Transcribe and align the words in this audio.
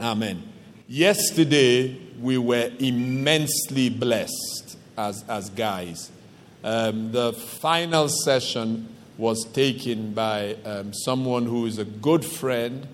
Amen. 0.00 0.44
Yesterday, 0.86 1.98
we 2.20 2.38
were 2.38 2.70
immensely 2.78 3.90
blessed 3.90 4.78
as, 4.96 5.24
as 5.28 5.50
guys. 5.50 6.12
Um, 6.62 7.10
the 7.10 7.32
final 7.32 8.08
session 8.08 8.94
was 9.16 9.44
taken 9.52 10.14
by 10.14 10.54
um, 10.64 10.94
someone 10.94 11.46
who 11.46 11.66
is 11.66 11.78
a 11.78 11.84
good 11.84 12.24
friend, 12.24 12.86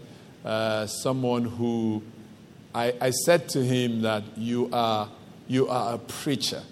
uh, 0.47 0.87
someone 0.87 1.45
who 1.45 2.03
I, 2.75 2.95
I 2.99 3.11
said 3.11 3.51
to 3.51 3.63
him 3.63 4.01
that 4.01 4.23
you 4.39 4.71
are, 4.73 5.11
you 5.47 5.69
are 5.69 5.97
a 5.97 5.99
preacher. 5.99 6.63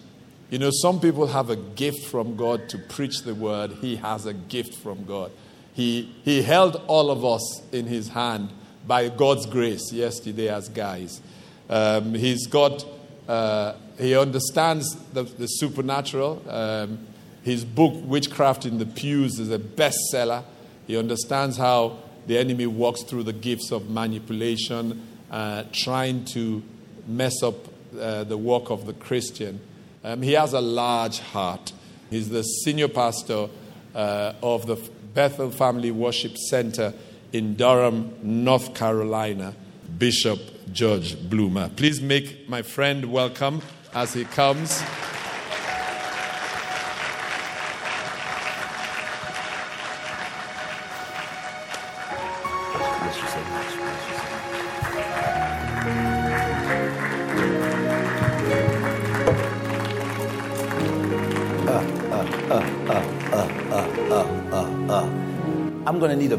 You 0.49 0.59
know, 0.61 0.71
some 0.73 0.99
people 0.99 1.27
have 1.27 1.51
a 1.51 1.57
gift 1.57 2.07
from 2.07 2.37
God 2.37 2.71
to 2.71 2.79
preach 2.79 3.21
the 3.25 3.35
word. 3.35 3.73
He 3.83 3.97
has 3.97 4.25
a 4.25 4.33
gift 4.33 4.77
from 4.77 5.05
God. 5.05 5.31
He, 5.75 6.11
he 6.25 6.41
held 6.41 6.81
all 6.87 7.11
of 7.11 7.23
us 7.23 7.63
in 7.71 7.85
his 7.85 8.09
hand 8.09 8.49
by 8.87 9.09
God's 9.09 9.47
grace 9.47 9.93
yesterday 9.93 10.49
as 10.49 10.69
guys. 10.69 11.21
Um, 11.69 12.15
he's 12.15 12.47
got, 12.47 12.85
uh, 13.29 13.75
he 13.99 14.17
understands 14.17 14.95
the, 15.13 15.23
the 15.23 15.47
supernatural. 15.47 16.43
Um, 16.49 17.07
his 17.43 17.65
book, 17.65 17.95
Witchcraft 18.05 18.67
in 18.67 18.79
the 18.79 18.87
Pews, 18.87 19.39
is 19.39 19.51
a 19.51 19.59
bestseller. 19.59 20.45
He 20.87 20.97
understands 20.97 21.57
how 21.57 21.99
the 22.27 22.39
enemy 22.39 22.67
walks 22.67 23.03
through 23.03 23.25
the 23.25 23.33
gifts 23.33 23.73
of 23.73 23.91
manipulation, 23.91 25.07
uh, 25.31 25.65
trying 25.73 26.25
to 26.27 26.63
mess 27.07 27.43
up 27.43 27.55
uh, 27.99 28.25
the 28.25 28.39
work 28.39 28.71
of 28.71 28.87
the 28.87 28.93
Christian. 28.93 29.61
Um, 30.05 30.23
he 30.23 30.33
has 30.33 30.53
a 30.53 30.61
large 30.61 31.21
heart. 31.21 31.73
He's 32.11 32.29
the 32.29 32.43
senior 32.43 32.89
pastor 32.89 33.49
uh, 33.95 34.33
of 34.43 34.67
the 34.67 34.77
Bethel 35.15 35.51
Family 35.51 35.91
Worship 35.91 36.37
Center 36.37 36.95
in 37.33 37.57
Durham, 37.57 38.15
North 38.23 38.75
Carolina, 38.75 39.55
Bishop 39.99 40.39
George 40.73 41.17
Bloomer. 41.29 41.71
Please 41.71 42.01
make 42.01 42.49
my 42.49 42.63
friend 42.63 43.07
welcome 43.07 43.63
as 43.95 44.15
he 44.15 44.25
comes. 44.25 44.83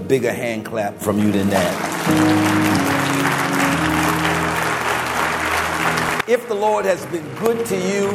Bigger 0.08 0.34
hand 0.34 0.66
clap 0.66 0.98
from 1.00 1.20
you 1.20 1.32
than 1.32 1.50
that. 1.50 2.73
If 6.28 6.48
the 6.48 6.56
Lord 6.56 6.86
has 6.86 7.06
been 7.08 7.28
good 7.36 7.66
to 7.66 7.75
you, 7.75 8.09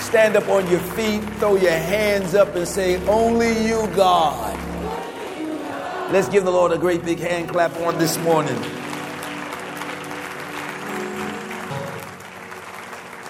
stand 0.00 0.36
up 0.36 0.48
on 0.48 0.68
your 0.70 0.80
feet, 0.80 1.20
throw 1.38 1.56
your 1.56 1.72
hands 1.72 2.34
up, 2.34 2.54
and 2.56 2.66
say, 2.66 3.04
Only 3.06 3.66
you, 3.66 3.86
God. 3.94 4.58
Let's 6.12 6.28
give 6.28 6.44
the 6.44 6.50
Lord 6.50 6.72
a 6.72 6.78
great 6.78 7.04
big 7.04 7.18
hand 7.18 7.48
clap 7.48 7.74
on 7.80 7.98
this 7.98 8.16
morning. 8.18 8.56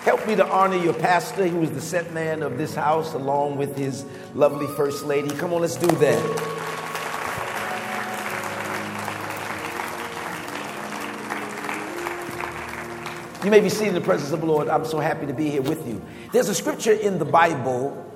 Help 0.05 0.27
me 0.27 0.37
to 0.37 0.47
honor 0.47 0.77
your 0.77 0.95
pastor. 0.95 1.47
He 1.47 1.53
was 1.53 1.71
the 1.71 1.81
set 1.81 2.13
man 2.13 2.43
of 2.43 2.59
this 2.59 2.75
house 2.75 3.15
along 3.15 3.57
with 3.57 3.77
his 3.77 4.05
lovely 4.35 4.67
first 4.77 5.07
lady. 5.07 5.31
Come 5.31 5.53
on, 5.55 5.63
let's 5.63 5.77
do 5.77 5.87
that. 5.87 6.54
You 13.45 13.51
may 13.51 13.61
be 13.61 13.69
seated 13.69 13.89
in 13.89 13.95
the 13.95 14.01
presence 14.01 14.33
of 14.33 14.41
the 14.41 14.47
Lord. 14.47 14.69
I'm 14.69 14.87
so 14.87 14.99
happy 14.99 15.27
to 15.27 15.35
be 15.35 15.51
here 15.51 15.61
with 15.61 15.87
you. 15.87 16.03
There's 16.33 16.49
a 16.49 16.55
scripture 16.55 16.93
in 16.93 17.19
the 17.19 17.27
Bible 17.27 18.11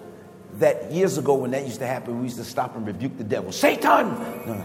that 0.55 0.91
years 0.91 1.19
ago, 1.19 1.35
when 1.35 1.51
that 1.51 1.67
used 1.67 1.81
to 1.81 1.87
happen, 1.87 2.17
we 2.17 2.25
used 2.25 2.39
to 2.39 2.45
stop 2.45 2.75
and 2.77 2.87
rebuke 2.87 3.19
the 3.19 3.25
devil. 3.25 3.53
Satan! 3.53 4.09
No, 4.47 4.65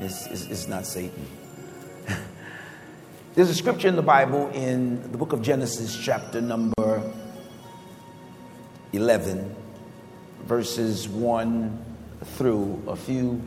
it's, 0.00 0.26
it's, 0.28 0.44
it's 0.44 0.66
not 0.66 0.86
Satan. 0.86 1.26
There's 3.34 3.50
a 3.50 3.54
scripture 3.54 3.88
in 3.88 3.96
the 3.96 4.02
Bible 4.02 4.48
in 4.54 5.12
the 5.12 5.18
book 5.18 5.34
of 5.34 5.42
Genesis, 5.42 5.94
chapter 6.02 6.40
number 6.40 7.02
11, 8.94 9.54
verses 10.44 11.06
1 11.06 11.84
through 12.24 12.82
a 12.88 12.96
few 12.96 13.42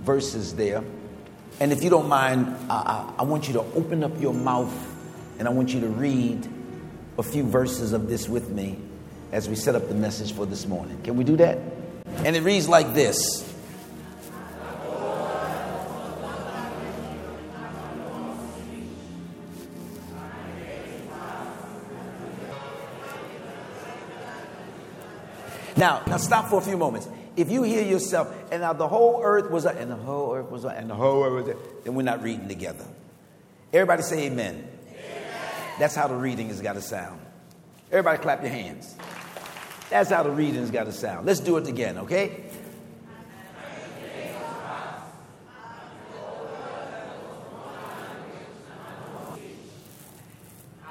verses 0.00 0.54
there. 0.54 0.82
And 1.60 1.72
if 1.72 1.84
you 1.84 1.90
don't 1.90 2.08
mind, 2.08 2.56
I, 2.70 2.74
I, 2.74 3.14
I 3.18 3.22
want 3.24 3.48
you 3.48 3.52
to 3.54 3.60
open 3.74 4.02
up 4.02 4.18
your 4.18 4.32
mouth 4.32 4.89
and 5.40 5.48
I 5.48 5.52
want 5.52 5.72
you 5.72 5.80
to 5.80 5.88
read 5.88 6.46
a 7.16 7.22
few 7.22 7.44
verses 7.44 7.94
of 7.94 8.10
this 8.10 8.28
with 8.28 8.50
me 8.50 8.78
as 9.32 9.48
we 9.48 9.54
set 9.54 9.74
up 9.74 9.88
the 9.88 9.94
message 9.94 10.34
for 10.34 10.44
this 10.44 10.66
morning. 10.66 11.00
Can 11.02 11.16
we 11.16 11.24
do 11.24 11.34
that? 11.38 11.56
And 12.26 12.36
it 12.36 12.42
reads 12.42 12.68
like 12.68 12.92
this 12.92 13.46
Now, 25.74 26.02
now 26.06 26.18
stop 26.18 26.50
for 26.50 26.58
a 26.58 26.62
few 26.62 26.76
moments. 26.76 27.08
If 27.36 27.50
you 27.50 27.62
hear 27.62 27.82
yourself, 27.82 28.30
and 28.52 28.60
now 28.60 28.74
the 28.74 28.86
whole 28.86 29.22
earth 29.24 29.50
was, 29.50 29.64
and 29.64 29.90
the 29.90 29.96
whole 29.96 30.34
earth 30.34 30.50
was, 30.50 30.66
and 30.66 30.90
the 30.90 30.94
whole 30.94 31.24
earth 31.24 31.46
was, 31.46 31.56
then 31.84 31.94
we're 31.94 32.02
not 32.02 32.22
reading 32.22 32.48
together. 32.48 32.84
Everybody 33.72 34.02
say 34.02 34.26
amen. 34.26 34.69
That's 35.80 35.94
how 35.94 36.08
the 36.08 36.14
reading 36.14 36.48
has 36.48 36.60
got 36.60 36.74
to 36.74 36.82
sound. 36.82 37.18
Everybody 37.90 38.22
clap 38.22 38.42
your 38.42 38.50
hands. 38.50 38.94
That's 39.88 40.10
how 40.10 40.22
the 40.22 40.30
reading 40.30 40.60
has 40.60 40.70
got 40.70 40.84
to 40.84 40.92
sound. 40.92 41.24
Let's 41.24 41.40
do 41.40 41.56
it 41.56 41.66
again, 41.66 41.96
okay? 41.96 42.44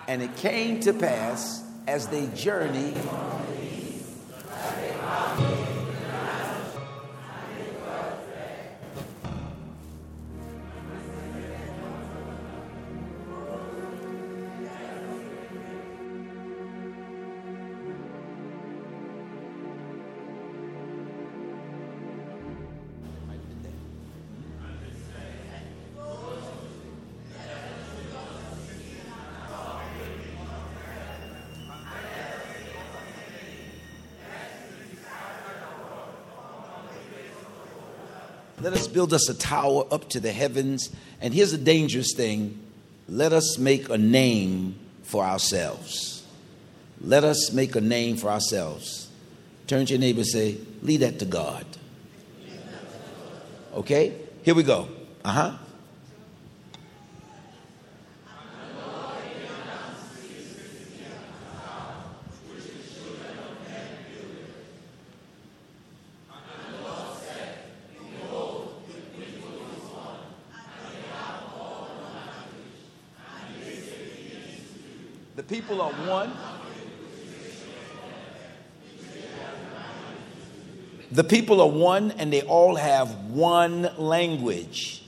And 0.07 0.23
it 0.23 0.35
came 0.37 0.79
to 0.79 0.93
pass 0.93 1.63
as 1.87 2.07
they 2.07 2.25
journeyed 2.33 2.97
build 38.93 39.13
us 39.13 39.29
a 39.29 39.33
tower 39.33 39.85
up 39.91 40.09
to 40.09 40.19
the 40.19 40.31
heavens. 40.31 40.89
And 41.21 41.33
here's 41.33 41.53
a 41.53 41.57
dangerous 41.57 42.13
thing 42.15 42.59
let 43.07 43.33
us 43.33 43.57
make 43.57 43.89
a 43.89 43.97
name 43.97 44.75
for 45.03 45.23
ourselves. 45.23 46.23
Let 47.01 47.23
us 47.23 47.51
make 47.51 47.75
a 47.75 47.81
name 47.81 48.17
for 48.17 48.29
ourselves. 48.29 49.09
Turn 49.67 49.85
to 49.85 49.93
your 49.93 49.99
neighbor 49.99 50.19
and 50.19 50.27
say, 50.27 50.57
Leave 50.81 50.99
that 50.99 51.19
to 51.19 51.25
God. 51.25 51.65
Okay? 53.73 54.13
Here 54.43 54.55
we 54.55 54.63
go. 54.63 54.89
Uh 55.23 55.31
huh. 55.31 55.57
The 75.39 75.43
people 75.69 75.83
are 75.83 75.91
one. 75.91 76.31
The 81.11 81.23
people 81.23 81.61
are 81.61 81.69
one 81.69 82.09
and 82.11 82.33
they 82.33 82.41
all 82.41 82.75
have 82.75 83.13
one 83.25 83.87
language. 83.99 85.03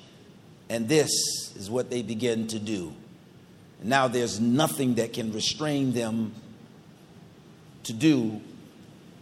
And 0.70 0.88
this 0.88 1.10
is 1.56 1.68
what 1.68 1.90
they 1.90 2.04
begin 2.04 2.46
to 2.48 2.60
do. 2.60 2.94
Now 3.82 4.08
there's 4.08 4.40
nothing 4.40 4.96
that 4.96 5.14
can 5.14 5.34
restrain 5.34 5.94
them 5.94 6.34
to 7.86 7.94
do 7.94 8.40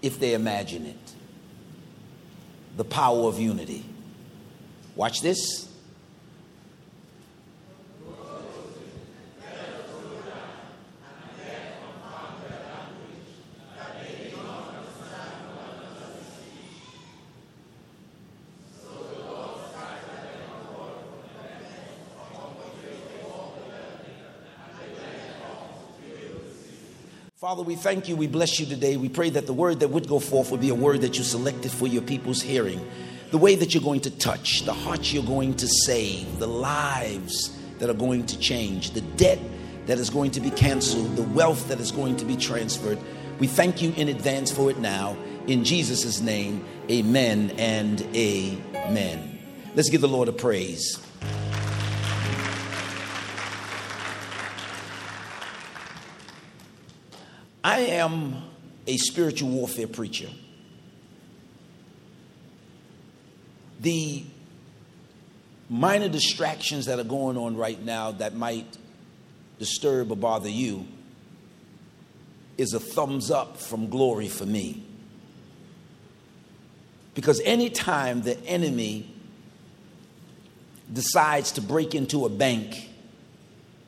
if 0.02 0.20
they 0.20 0.34
imagine 0.34 0.86
it. 0.86 1.14
The 2.76 2.84
power 2.84 3.30
of 3.30 3.40
unity. 3.40 3.86
Watch 4.98 5.22
this. 5.22 5.69
Father, 27.50 27.64
we 27.64 27.74
thank 27.74 28.08
you. 28.08 28.16
We 28.16 28.28
bless 28.28 28.60
you 28.60 28.68
today. 28.68 28.96
We 28.96 29.10
pray 29.10 29.32
that 29.32 29.48
the 29.48 29.54
word 29.54 29.80
that 29.80 29.88
would 29.88 30.08
go 30.08 30.20
forth 30.20 30.52
would 30.52 30.62
be 30.62 30.70
a 30.70 30.76
word 30.76 31.02
that 31.02 31.18
you 31.18 31.24
selected 31.24 31.72
for 31.72 31.88
your 31.88 32.04
people's 32.04 32.44
hearing. 32.44 32.80
The 33.32 33.40
way 33.40 33.56
that 33.56 33.74
you're 33.74 33.82
going 33.82 34.02
to 34.02 34.12
touch, 34.12 34.66
the 34.66 34.74
hearts 34.74 35.12
you're 35.12 35.24
going 35.24 35.56
to 35.56 35.68
save, 35.68 36.38
the 36.38 36.48
lives 36.48 37.58
that 37.80 37.90
are 37.90 37.96
going 37.96 38.28
to 38.28 38.38
change, 38.38 38.92
the 38.92 39.02
debt 39.02 39.40
that 39.88 39.98
is 39.98 40.12
going 40.12 40.30
to 40.30 40.40
be 40.40 40.52
canceled, 40.52 41.16
the 41.16 41.24
wealth 41.24 41.68
that 41.70 41.80
is 41.80 41.92
going 41.92 42.18
to 42.18 42.26
be 42.26 42.36
transferred. 42.36 43.00
We 43.40 43.48
thank 43.48 43.82
you 43.82 43.94
in 43.98 44.10
advance 44.10 44.52
for 44.52 44.70
it 44.70 44.78
now. 44.78 45.18
In 45.48 45.64
Jesus' 45.64 46.22
name, 46.22 46.64
amen 46.88 47.56
and 47.58 48.00
amen. 48.16 49.40
Let's 49.74 49.90
give 49.90 50.02
the 50.02 50.08
Lord 50.08 50.28
a 50.28 50.34
praise. 50.34 51.04
I 57.80 57.84
am 57.84 58.36
a 58.88 58.98
spiritual 58.98 59.52
warfare 59.52 59.88
preacher. 59.88 60.28
The 63.80 64.26
minor 65.70 66.10
distractions 66.10 66.88
that 66.88 67.00
are 67.00 67.06
going 67.06 67.38
on 67.38 67.56
right 67.56 67.82
now 67.82 68.12
that 68.12 68.36
might 68.36 68.78
disturb 69.60 70.12
or 70.12 70.18
bother 70.18 70.50
you 70.50 70.88
is 72.58 72.74
a 72.74 72.82
thumbs 72.82 73.32
up 73.32 73.56
from 73.56 73.90
glory 73.90 74.28
for 74.28 74.46
me. 74.46 74.86
Because 77.16 77.40
anytime 77.46 78.24
the 78.24 78.38
enemy 78.46 79.10
decides 80.92 81.54
to 81.54 81.62
break 81.62 81.96
into 81.96 82.26
a 82.26 82.30
bank, 82.30 82.90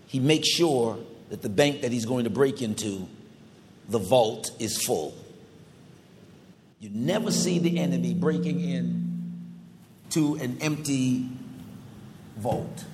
he 0.08 0.22
makes 0.22 0.48
sure 0.48 0.98
that 1.30 1.42
the 1.42 1.50
bank 1.50 1.82
that 1.82 1.92
he's 1.92 2.06
going 2.06 2.24
to 2.24 2.30
break 2.30 2.62
into 2.62 3.10
the 3.90 4.00
vault 4.00 4.52
is 4.60 4.84
full. 4.84 5.14
You 6.80 6.90
never 6.94 7.32
see 7.32 7.60
the 7.60 7.80
enemy 7.80 8.14
breaking 8.14 8.60
in 8.60 9.02
to 10.12 10.36
an 10.36 10.58
empty 10.62 11.30
vault. 12.38 12.86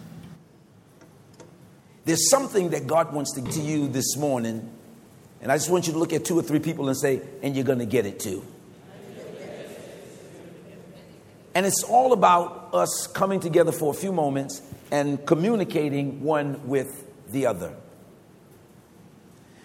There's 2.05 2.29
something 2.29 2.69
that 2.69 2.87
God 2.87 3.13
wants 3.13 3.33
to 3.33 3.41
give 3.41 3.57
you 3.57 3.87
this 3.87 4.15
morning, 4.17 4.69
and 5.41 5.51
I 5.51 5.55
just 5.55 5.69
want 5.69 5.87
you 5.87 5.93
to 5.93 5.99
look 5.99 6.13
at 6.13 6.25
two 6.25 6.37
or 6.37 6.41
three 6.41 6.59
people 6.59 6.87
and 6.87 6.97
say, 6.97 7.21
and 7.41 7.55
you're 7.55 7.65
going 7.65 7.79
to 7.79 7.85
get 7.85 8.05
it 8.05 8.19
too. 8.19 8.45
And 11.53 11.65
it's 11.65 11.83
all 11.83 12.13
about 12.13 12.69
us 12.73 13.07
coming 13.07 13.39
together 13.39 13.71
for 13.71 13.91
a 13.91 13.95
few 13.95 14.13
moments 14.13 14.61
and 14.91 15.25
communicating 15.25 16.21
one 16.21 16.67
with 16.67 17.03
the 17.31 17.47
other. 17.47 17.73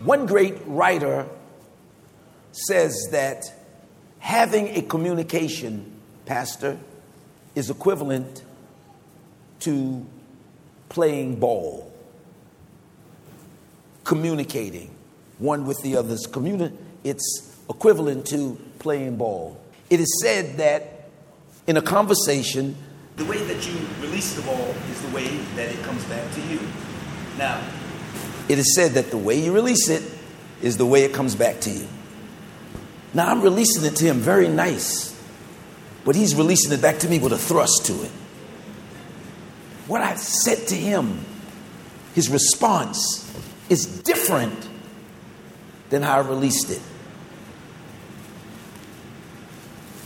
One 0.05 0.27
great 0.27 0.57
writer 0.67 1.27
says 2.53 3.09
that 3.13 3.45
having 4.19 4.69
a 4.69 4.83
communication, 4.83 5.93
Pastor, 6.27 6.79
is 7.55 7.71
equivalent 7.71 8.43
to 9.61 10.05
playing 10.89 11.39
ball, 11.39 11.93
communicating 14.05 14.91
one 15.39 15.67
with 15.67 15.81
the 15.83 15.97
others. 15.97 16.27
Communi- 16.27 16.77
it's 17.05 17.57
equivalent 17.69 18.27
to 18.27 18.59
playing 18.79 19.17
ball. 19.17 19.57
It 19.89 20.01
is 20.01 20.21
said 20.21 20.57
that 20.59 21.09
in 21.67 21.77
a 21.77 21.83
conversation, 21.83 22.77
the 23.17 23.25
way 23.25 23.39
that 23.45 23.67
you 23.67 23.79
release 24.01 24.35
the 24.35 24.43
ball 24.43 24.75
is 24.91 25.03
the 25.03 25.15
way 25.15 25.29
that 25.57 25.69
it 25.69 25.83
comes 25.83 26.05
back 26.05 26.33
to 26.35 26.41
you. 26.43 26.61
Now, 27.39 27.61
it 28.49 28.59
is 28.59 28.75
said 28.75 28.93
that 28.93 29.11
the 29.11 29.19
way 29.19 29.43
you 29.43 29.53
release 29.53 29.89
it 29.89 30.03
is 30.61 30.77
the 30.77 30.87
way 30.87 31.05
it 31.05 31.13
comes 31.13 31.35
back 31.35 31.61
to 31.61 31.71
you. 31.71 31.87
Now 33.15 33.29
I'm 33.29 33.43
releasing 33.43 33.85
it 33.85 33.97
to 33.97 34.05
him 34.05 34.19
very 34.19 34.49
nice, 34.49 35.19
but 36.05 36.17
he's 36.17 36.35
releasing 36.35 36.73
it 36.73 36.81
back 36.81 36.99
to 37.01 37.09
me 37.09 37.19
with 37.19 37.33
a 37.33 37.39
thrust 37.39 37.87
to 37.87 37.93
it. 38.05 38.11
What 39.87 40.01
I've 40.01 40.19
said 40.19 40.69
to 40.69 40.75
him, 40.75 41.25
his 42.15 42.29
response 42.29 43.31
is 43.69 43.87
different 43.87 44.69
than 45.91 46.03
how 46.03 46.19
I 46.19 46.21
released 46.21 46.71
it. 46.71 46.81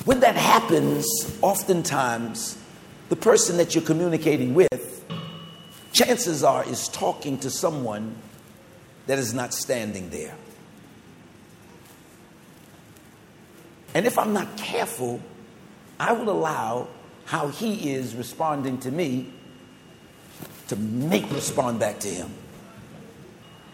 When 0.04 0.20
that 0.20 0.36
happens, 0.36 1.06
oftentimes 1.42 2.58
the 3.08 3.16
person 3.16 3.56
that 3.56 3.74
you're 3.74 3.84
communicating 3.84 4.54
with, 4.54 4.95
chances 5.96 6.44
are, 6.44 6.64
is 6.68 6.88
talking 6.88 7.38
to 7.38 7.50
someone 7.50 8.16
that 9.06 9.18
is 9.18 9.32
not 9.32 9.54
standing 9.54 10.10
there. 10.10 10.34
And 13.94 14.06
if 14.06 14.18
I'm 14.18 14.34
not 14.34 14.58
careful, 14.58 15.20
I 15.98 16.12
will 16.12 16.28
allow 16.28 16.88
how 17.24 17.48
he 17.48 17.92
is 17.92 18.14
responding 18.14 18.78
to 18.80 18.90
me 18.90 19.32
to 20.68 20.76
make 20.76 21.30
respond 21.30 21.80
back 21.80 22.00
to 22.00 22.08
him. 22.08 22.30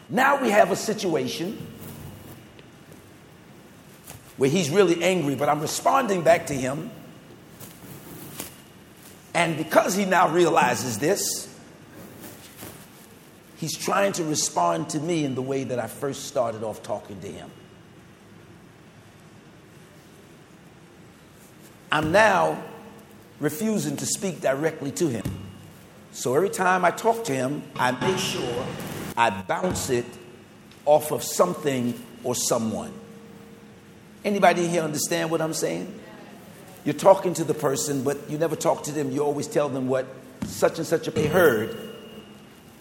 Now 0.09 0.41
we 0.41 0.51
have 0.51 0.71
a 0.71 0.77
situation 0.77 1.67
where 4.37 4.49
he's 4.49 4.71
really 4.71 5.03
angry, 5.03 5.35
but 5.35 5.49
I'm 5.49 5.61
responding 5.61 6.23
back 6.23 6.47
to 6.47 6.55
him. 6.55 6.91
And 9.35 9.57
because 9.57 9.95
he 9.95 10.05
now 10.05 10.29
realizes 10.29 10.99
this, 10.99 11.52
he's 13.63 13.77
trying 13.77 14.11
to 14.11 14.25
respond 14.25 14.91
to 14.91 14.99
me 14.99 15.25
in 15.25 15.37
the 15.37 15.41
way 15.41 15.63
that 15.63 15.79
I 15.79 15.87
first 15.87 16.25
started 16.25 16.65
off 16.65 16.83
talking 16.83 17.21
to 17.21 17.29
him. 17.29 17.49
I'm 21.93 22.11
now 22.11 22.61
refusing 23.39 23.97
to 23.99 24.05
speak 24.05 24.41
directly 24.41 24.91
to 24.91 25.07
him. 25.07 25.23
So 26.11 26.35
every 26.35 26.51
time 26.51 26.85
I 26.85 26.91
talk 26.91 27.23
to 27.27 27.33
him, 27.33 27.63
I 27.77 27.93
make 27.93 28.19
sure 28.19 28.67
I 29.17 29.31
bounce 29.31 29.91
it 29.91 30.07
off 30.85 31.13
of 31.13 31.23
something 31.23 31.95
or 32.25 32.35
someone. 32.35 32.93
Anybody 34.25 34.67
here 34.67 34.83
understand 34.83 35.31
what 35.31 35.41
I'm 35.41 35.55
saying? 35.55 36.01
You're 36.85 36.95
talking 36.95 37.33
to 37.35 37.45
the 37.45 37.55
person, 37.55 38.03
but 38.03 38.29
you 38.29 38.39
never 38.39 38.57
talk 38.57 38.83
to 38.85 38.93
them. 38.93 39.13
You 39.13 39.23
always 39.23 39.47
tell 39.47 39.69
them 39.69 39.87
what 39.87 40.07
such 40.47 40.79
and 40.79 40.87
such 40.87 41.07
a 41.07 41.13
they 41.13 41.29
heard 41.29 41.92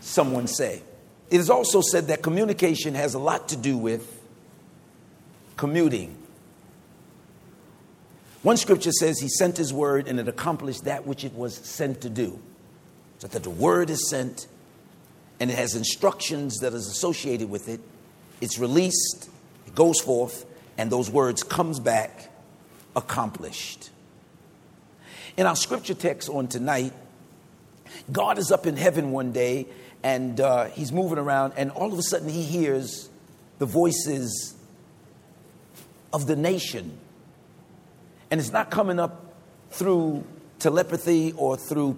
someone 0.01 0.47
say. 0.47 0.81
It 1.29 1.39
is 1.39 1.49
also 1.49 1.81
said 1.81 2.07
that 2.07 2.21
communication 2.21 2.93
has 2.95 3.13
a 3.13 3.19
lot 3.19 3.49
to 3.49 3.55
do 3.55 3.77
with 3.77 4.21
commuting. 5.55 6.17
One 8.43 8.57
scripture 8.57 8.91
says 8.91 9.19
he 9.19 9.29
sent 9.29 9.55
his 9.55 9.71
word 9.71 10.07
and 10.07 10.19
it 10.19 10.27
accomplished 10.27 10.85
that 10.85 11.05
which 11.05 11.23
it 11.23 11.33
was 11.33 11.55
sent 11.55 12.01
to 12.01 12.09
do. 12.09 12.39
So 13.19 13.27
that 13.27 13.43
the 13.43 13.51
word 13.51 13.89
is 13.89 14.09
sent 14.09 14.47
and 15.39 15.49
it 15.49 15.57
has 15.57 15.75
instructions 15.75 16.57
that 16.57 16.73
is 16.73 16.87
associated 16.87 17.49
with 17.49 17.69
it. 17.69 17.79
It's 18.41 18.57
released, 18.57 19.29
it 19.67 19.75
goes 19.75 20.01
forth, 20.01 20.45
and 20.77 20.91
those 20.91 21.09
words 21.09 21.43
comes 21.43 21.79
back 21.79 22.31
accomplished. 22.95 23.91
In 25.37 25.45
our 25.45 25.55
scripture 25.55 25.93
text 25.93 26.27
on 26.29 26.47
tonight, 26.47 26.93
God 28.11 28.37
is 28.37 28.51
up 28.51 28.65
in 28.65 28.75
heaven 28.75 29.11
one 29.11 29.31
day 29.31 29.67
and 30.03 30.39
uh, 30.39 30.65
he's 30.65 30.91
moving 30.91 31.17
around, 31.17 31.53
and 31.57 31.71
all 31.71 31.91
of 31.91 31.99
a 31.99 32.03
sudden 32.03 32.29
he 32.29 32.43
hears 32.43 33.09
the 33.59 33.65
voices 33.65 34.55
of 36.13 36.27
the 36.27 36.35
nation 36.35 36.97
and 38.31 38.39
it's 38.39 38.53
not 38.53 38.71
coming 38.71 38.97
up 38.97 39.33
through 39.71 40.23
telepathy 40.57 41.33
or 41.33 41.57
through, 41.57 41.97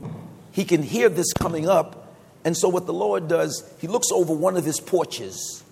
he 0.52 0.66
can 0.66 0.82
hear 0.82 1.08
this 1.08 1.32
coming 1.34 1.70
up. 1.70 2.16
And 2.44 2.58
so, 2.58 2.68
what 2.68 2.88
the 2.88 2.94
Lord 2.94 3.28
does, 3.28 3.72
he 3.80 3.88
looks 3.88 4.08
over 4.12 4.34
one 4.34 4.58
of 4.58 4.66
his 4.66 4.80
porches 4.80 5.64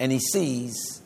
and 0.00 0.10
he 0.10 0.18
sees 0.18 1.00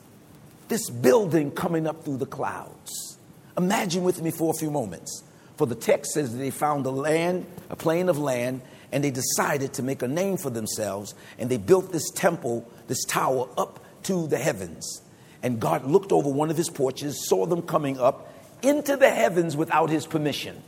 this 0.69 0.91
building 0.91 1.51
coming 1.51 1.87
up 1.87 2.05
through 2.05 2.17
the 2.17 2.27
clouds. 2.27 3.19
Imagine 3.57 4.03
with 4.03 4.21
me 4.23 4.31
for 4.31 4.51
a 4.51 4.59
few 4.59 4.71
moments. 4.71 5.23
For 5.57 5.67
the 5.67 5.75
text 5.75 6.13
says 6.13 6.33
that 6.33 6.39
they 6.39 6.51
found 6.51 6.85
a 6.87 6.91
land, 6.91 7.47
a 7.71 7.77
plain 7.77 8.09
of 8.09 8.19
land, 8.19 8.63
and 8.93 9.03
they 9.03 9.11
decided 9.11 9.73
to 9.75 9.83
make 9.83 10.03
a 10.03 10.09
name 10.09 10.37
for 10.37 10.51
themselves, 10.51 11.15
and 11.39 11.51
they 11.51 11.59
built 11.59 11.93
this 11.93 12.11
temple, 12.11 12.69
this 12.87 13.05
tower 13.05 13.49
up 13.57 13.85
to 14.05 14.27
the 14.27 14.39
heavens. 14.39 15.03
And 15.43 15.61
God 15.61 15.85
looked 15.85 16.13
over 16.13 16.29
one 16.29 16.51
of 16.51 16.57
his 16.57 16.71
porches, 16.71 17.29
saw 17.29 17.47
them 17.47 17.63
coming 17.63 17.99
up 17.99 18.33
into 18.63 18.97
the 18.97 19.11
heavens 19.11 19.57
without 19.57 19.91
his 19.91 20.07
permission 20.07 20.63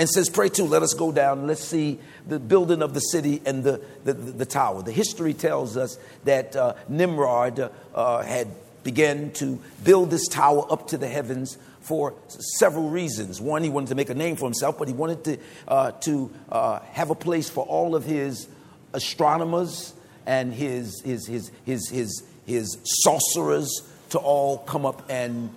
and 0.00 0.08
says, 0.08 0.30
Pray 0.30 0.48
to, 0.48 0.64
let 0.64 0.82
us 0.82 0.94
go 0.94 1.12
down, 1.12 1.46
let's 1.46 1.62
see 1.62 1.98
the 2.26 2.38
building 2.38 2.80
of 2.80 2.94
the 2.94 3.00
city 3.00 3.42
and 3.44 3.62
the, 3.62 3.82
the, 4.04 4.14
the, 4.14 4.32
the 4.32 4.46
tower. 4.46 4.82
The 4.82 4.92
history 4.92 5.34
tells 5.34 5.76
us 5.76 5.98
that 6.24 6.56
uh, 6.56 6.74
Nimrod 6.88 7.70
uh, 7.94 8.22
had 8.22 8.48
began 8.82 9.30
to 9.32 9.60
build 9.84 10.10
this 10.10 10.26
tower 10.26 10.64
up 10.72 10.88
to 10.88 10.96
the 10.96 11.06
heavens 11.06 11.58
for 11.80 12.14
several 12.58 12.90
reasons. 12.90 13.40
One, 13.40 13.62
he 13.62 13.70
wanted 13.70 13.88
to 13.88 13.94
make 13.94 14.10
a 14.10 14.14
name 14.14 14.36
for 14.36 14.44
himself, 14.44 14.78
but 14.78 14.88
he 14.88 14.94
wanted 14.94 15.24
to, 15.24 15.38
uh, 15.66 15.90
to 15.92 16.30
uh, 16.50 16.78
have 16.92 17.10
a 17.10 17.14
place 17.14 17.48
for 17.48 17.64
all 17.64 17.94
of 17.94 18.04
his 18.04 18.48
astronomers 18.92 19.94
and 20.26 20.52
his, 20.52 21.00
his, 21.02 21.26
his, 21.26 21.50
his, 21.64 21.88
his, 21.88 22.22
his 22.46 22.78
sorcerers 22.84 23.68
to 24.10 24.18
all 24.18 24.58
come 24.58 24.84
up 24.84 25.02
and 25.08 25.50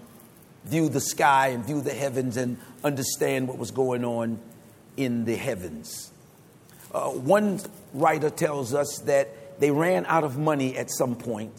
view 0.66 0.90
the 0.90 1.02
sky 1.02 1.50
and 1.50 1.66
view 1.66 1.82
the 1.82 1.94
heavens 1.94 2.38
and 2.38 2.58
understand 2.84 3.48
what 3.48 3.58
was 3.58 3.72
going 3.72 4.06
on 4.06 4.40
in 4.96 5.26
the 5.26 5.36
heavens. 5.36 6.12
Uh, 6.94 7.10
one 7.10 7.60
writer 7.94 8.30
tells 8.30 8.74
us 8.74 9.00
that 9.00 9.60
they 9.60 9.72
ran 9.72 10.06
out 10.06 10.24
of 10.24 10.38
money 10.38 10.78
at 10.78 10.90
some 10.92 11.16
point. 11.16 11.52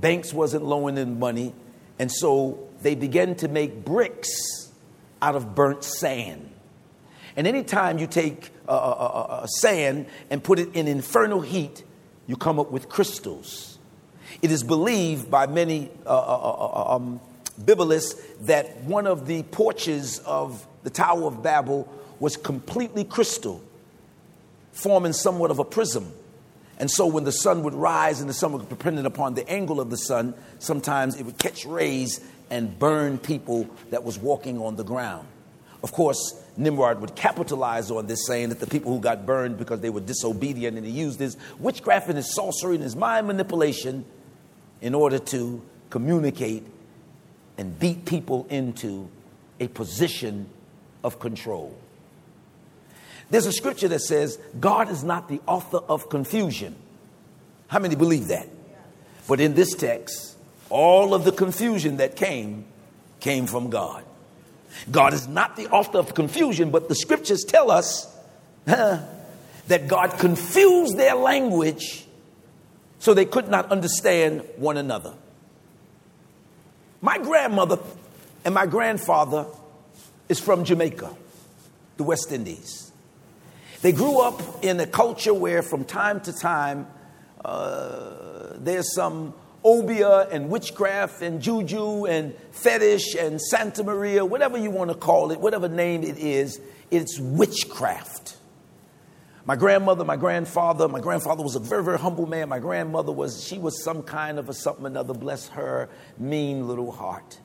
Banks 0.00 0.32
wasn't 0.32 0.64
loaning 0.64 0.94
them 0.94 1.18
money, 1.18 1.52
and 1.98 2.10
so 2.10 2.68
they 2.82 2.94
began 2.94 3.34
to 3.36 3.48
make 3.48 3.84
bricks 3.84 4.70
out 5.20 5.36
of 5.36 5.54
burnt 5.54 5.84
sand. 5.84 6.50
And 7.36 7.46
anytime 7.46 7.98
you 7.98 8.06
take 8.06 8.50
uh, 8.68 8.72
uh, 8.72 8.74
uh, 8.74 9.46
sand 9.46 10.06
and 10.30 10.42
put 10.42 10.58
it 10.58 10.74
in 10.74 10.86
infernal 10.88 11.40
heat, 11.40 11.84
you 12.26 12.36
come 12.36 12.58
up 12.58 12.70
with 12.70 12.88
crystals. 12.88 13.78
It 14.42 14.50
is 14.50 14.62
believed 14.62 15.30
by 15.30 15.46
many 15.46 15.90
um, 16.06 17.20
Biblists 17.60 18.20
that 18.46 18.82
one 18.84 19.06
of 19.06 19.26
the 19.26 19.42
porches 19.44 20.18
of 20.20 20.66
the 20.82 20.90
Tower 20.90 21.24
of 21.26 21.42
Babel 21.42 21.88
was 22.18 22.36
completely 22.36 23.04
crystal, 23.04 23.62
forming 24.72 25.12
somewhat 25.12 25.50
of 25.50 25.58
a 25.58 25.64
prism. 25.64 26.12
And 26.78 26.90
so 26.90 27.06
when 27.06 27.24
the 27.24 27.32
sun 27.32 27.62
would 27.62 27.74
rise 27.74 28.20
and 28.20 28.28
the 28.28 28.34
sun 28.34 28.52
would 28.52 28.68
dependent 28.68 29.06
upon 29.06 29.34
the 29.34 29.48
angle 29.48 29.80
of 29.80 29.90
the 29.90 29.96
sun, 29.96 30.34
sometimes 30.58 31.16
it 31.16 31.24
would 31.24 31.38
catch 31.38 31.64
rays 31.64 32.20
and 32.52 32.78
burn 32.78 33.16
people 33.16 33.66
that 33.88 34.04
was 34.04 34.18
walking 34.18 34.60
on 34.60 34.76
the 34.76 34.84
ground. 34.84 35.26
Of 35.82 35.90
course, 35.90 36.38
Nimrod 36.58 37.00
would 37.00 37.16
capitalize 37.16 37.90
on 37.90 38.06
this, 38.06 38.26
saying 38.26 38.50
that 38.50 38.60
the 38.60 38.66
people 38.66 38.92
who 38.92 39.00
got 39.00 39.24
burned 39.24 39.56
because 39.56 39.80
they 39.80 39.88
were 39.88 40.02
disobedient, 40.02 40.76
and 40.76 40.86
he 40.86 40.92
used 40.92 41.18
his 41.18 41.38
witchcraft 41.58 42.08
and 42.08 42.18
his 42.18 42.34
sorcery 42.34 42.74
and 42.74 42.84
his 42.84 42.94
mind 42.94 43.26
manipulation 43.26 44.04
in 44.82 44.94
order 44.94 45.18
to 45.18 45.62
communicate 45.88 46.62
and 47.56 47.78
beat 47.78 48.04
people 48.04 48.46
into 48.50 49.08
a 49.58 49.68
position 49.68 50.46
of 51.02 51.18
control. 51.18 51.74
There's 53.30 53.46
a 53.46 53.52
scripture 53.52 53.88
that 53.88 54.02
says, 54.02 54.38
God 54.60 54.90
is 54.90 55.02
not 55.02 55.26
the 55.26 55.40
author 55.46 55.78
of 55.78 56.10
confusion. 56.10 56.76
How 57.68 57.78
many 57.78 57.94
believe 57.94 58.28
that? 58.28 58.46
But 59.26 59.40
in 59.40 59.54
this 59.54 59.74
text, 59.74 60.31
all 60.72 61.12
of 61.12 61.24
the 61.24 61.32
confusion 61.32 61.98
that 61.98 62.16
came, 62.16 62.64
came 63.20 63.46
from 63.46 63.68
God. 63.68 64.02
God 64.90 65.12
is 65.12 65.28
not 65.28 65.54
the 65.54 65.68
author 65.68 65.98
of 65.98 66.14
confusion, 66.14 66.70
but 66.70 66.88
the 66.88 66.94
scriptures 66.94 67.44
tell 67.44 67.70
us 67.70 68.10
that 68.64 69.86
God 69.86 70.18
confused 70.18 70.96
their 70.96 71.14
language 71.14 72.06
so 72.98 73.12
they 73.12 73.26
could 73.26 73.48
not 73.48 73.70
understand 73.70 74.42
one 74.56 74.78
another. 74.78 75.14
My 77.02 77.18
grandmother 77.18 77.78
and 78.44 78.54
my 78.54 78.64
grandfather 78.64 79.46
is 80.30 80.40
from 80.40 80.64
Jamaica, 80.64 81.14
the 81.98 82.04
West 82.04 82.32
Indies. 82.32 82.92
They 83.82 83.92
grew 83.92 84.20
up 84.20 84.64
in 84.64 84.80
a 84.80 84.86
culture 84.86 85.34
where, 85.34 85.60
from 85.62 85.84
time 85.84 86.20
to 86.20 86.32
time, 86.32 86.86
uh, 87.44 88.54
there's 88.56 88.94
some 88.94 89.34
obeah 89.64 90.28
and 90.30 90.48
witchcraft 90.48 91.22
and 91.22 91.40
juju 91.40 92.06
and 92.06 92.34
fetish 92.50 93.14
and 93.14 93.40
Santa 93.40 93.82
Maria, 93.82 94.24
whatever 94.24 94.58
you 94.58 94.70
want 94.70 94.90
to 94.90 94.96
call 94.96 95.30
it, 95.30 95.40
whatever 95.40 95.68
name 95.68 96.02
it 96.02 96.18
is, 96.18 96.60
it's 96.90 97.18
witchcraft. 97.20 98.36
My 99.44 99.56
grandmother, 99.56 100.04
my 100.04 100.16
grandfather, 100.16 100.86
my 100.86 101.00
grandfather 101.00 101.42
was 101.42 101.56
a 101.56 101.60
very, 101.60 101.82
very 101.82 101.98
humble 101.98 102.26
man. 102.26 102.48
My 102.48 102.60
grandmother 102.60 103.10
was, 103.10 103.42
she 103.44 103.58
was 103.58 103.82
some 103.82 104.02
kind 104.02 104.38
of 104.38 104.48
a 104.48 104.54
something 104.54 104.86
another, 104.86 105.14
bless 105.14 105.48
her 105.48 105.88
mean 106.16 106.68
little 106.68 106.92
heart. 106.92 107.38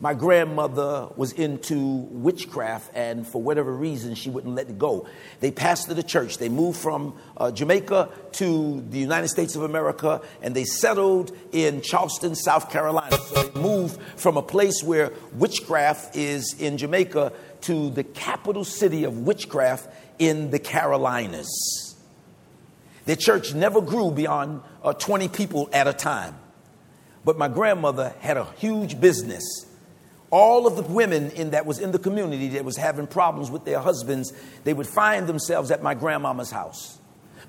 My 0.00 0.12
grandmother 0.12 1.08
was 1.16 1.32
into 1.32 1.78
witchcraft, 1.78 2.90
and 2.94 3.26
for 3.26 3.40
whatever 3.40 3.72
reason, 3.72 4.14
she 4.14 4.28
wouldn't 4.28 4.54
let 4.54 4.68
it 4.68 4.78
go. 4.78 5.06
They 5.40 5.50
pastored 5.50 5.96
a 5.98 6.02
church. 6.02 6.38
They 6.38 6.48
moved 6.48 6.78
from 6.78 7.14
uh, 7.36 7.52
Jamaica 7.52 8.10
to 8.32 8.84
the 8.90 8.98
United 8.98 9.28
States 9.28 9.54
of 9.54 9.62
America, 9.62 10.20
and 10.42 10.54
they 10.54 10.64
settled 10.64 11.34
in 11.52 11.80
Charleston, 11.80 12.34
South 12.34 12.70
Carolina. 12.70 13.16
So 13.16 13.42
they 13.44 13.60
moved 13.60 14.00
from 14.16 14.36
a 14.36 14.42
place 14.42 14.82
where 14.82 15.12
witchcraft 15.32 16.16
is 16.16 16.54
in 16.58 16.76
Jamaica 16.76 17.32
to 17.62 17.90
the 17.90 18.04
capital 18.04 18.64
city 18.64 19.04
of 19.04 19.18
witchcraft 19.18 19.88
in 20.18 20.50
the 20.50 20.58
Carolinas. 20.58 21.94
Their 23.06 23.16
church 23.16 23.54
never 23.54 23.80
grew 23.80 24.10
beyond 24.10 24.62
uh, 24.82 24.92
20 24.92 25.28
people 25.28 25.68
at 25.72 25.86
a 25.86 25.92
time. 25.92 26.36
But 27.24 27.38
my 27.38 27.48
grandmother 27.48 28.14
had 28.20 28.36
a 28.36 28.44
huge 28.56 29.00
business. 29.00 29.66
All 30.34 30.66
of 30.66 30.74
the 30.74 30.82
women 30.82 31.30
in 31.30 31.50
that 31.50 31.64
was 31.64 31.78
in 31.78 31.92
the 31.92 31.98
community 32.00 32.48
that 32.48 32.64
was 32.64 32.76
having 32.76 33.06
problems 33.06 33.52
with 33.52 33.64
their 33.64 33.78
husbands, 33.78 34.32
they 34.64 34.74
would 34.74 34.88
find 34.88 35.28
themselves 35.28 35.70
at 35.70 35.80
my 35.80 35.94
grandmama's 35.94 36.50
house. 36.50 36.98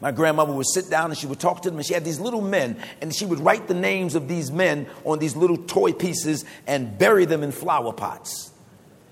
My 0.01 0.11
grandmother 0.11 0.53
would 0.53 0.67
sit 0.67 0.87
down 0.87 1.09
and 1.09 1.17
she 1.17 1.25
would 1.25 1.39
talk 1.39 1.63
to 1.63 1.71
them, 1.71 1.79
and 1.79 1.85
she 1.87 1.95
had 1.95 2.05
these 2.05 2.19
little 2.19 2.41
men, 2.41 2.77
and 3.01 3.11
she 3.11 3.25
would 3.25 3.39
write 3.39 3.67
the 3.67 3.73
names 3.73 4.13
of 4.13 4.27
these 4.27 4.51
men 4.51 4.85
on 5.03 5.17
these 5.17 5.35
little 5.35 5.57
toy 5.57 5.93
pieces 5.93 6.45
and 6.67 6.95
bury 6.95 7.25
them 7.25 7.41
in 7.41 7.51
flower 7.51 7.91
pots 7.91 8.51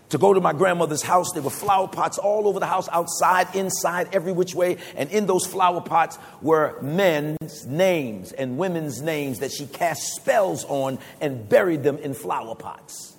to 0.09 0.19
go 0.19 0.35
to 0.35 0.39
my 0.39 0.53
grandmother's 0.53 1.01
house. 1.01 1.31
There 1.33 1.41
were 1.41 1.49
flower 1.49 1.87
pots 1.87 2.19
all 2.19 2.47
over 2.47 2.59
the 2.59 2.67
house, 2.67 2.87
outside, 2.91 3.55
inside, 3.55 4.09
every 4.13 4.33
which 4.33 4.53
way. 4.53 4.77
And 4.95 5.09
in 5.09 5.25
those 5.25 5.47
flower 5.47 5.81
pots 5.81 6.19
were 6.43 6.79
men's 6.83 7.65
names 7.65 8.33
and 8.33 8.59
women's 8.59 9.01
names 9.01 9.39
that 9.39 9.51
she 9.51 9.65
cast 9.65 10.13
spells 10.13 10.63
on 10.65 10.99
and 11.19 11.49
buried 11.49 11.81
them 11.81 11.97
in 11.97 12.13
flower 12.13 12.53
pots. 12.53 13.12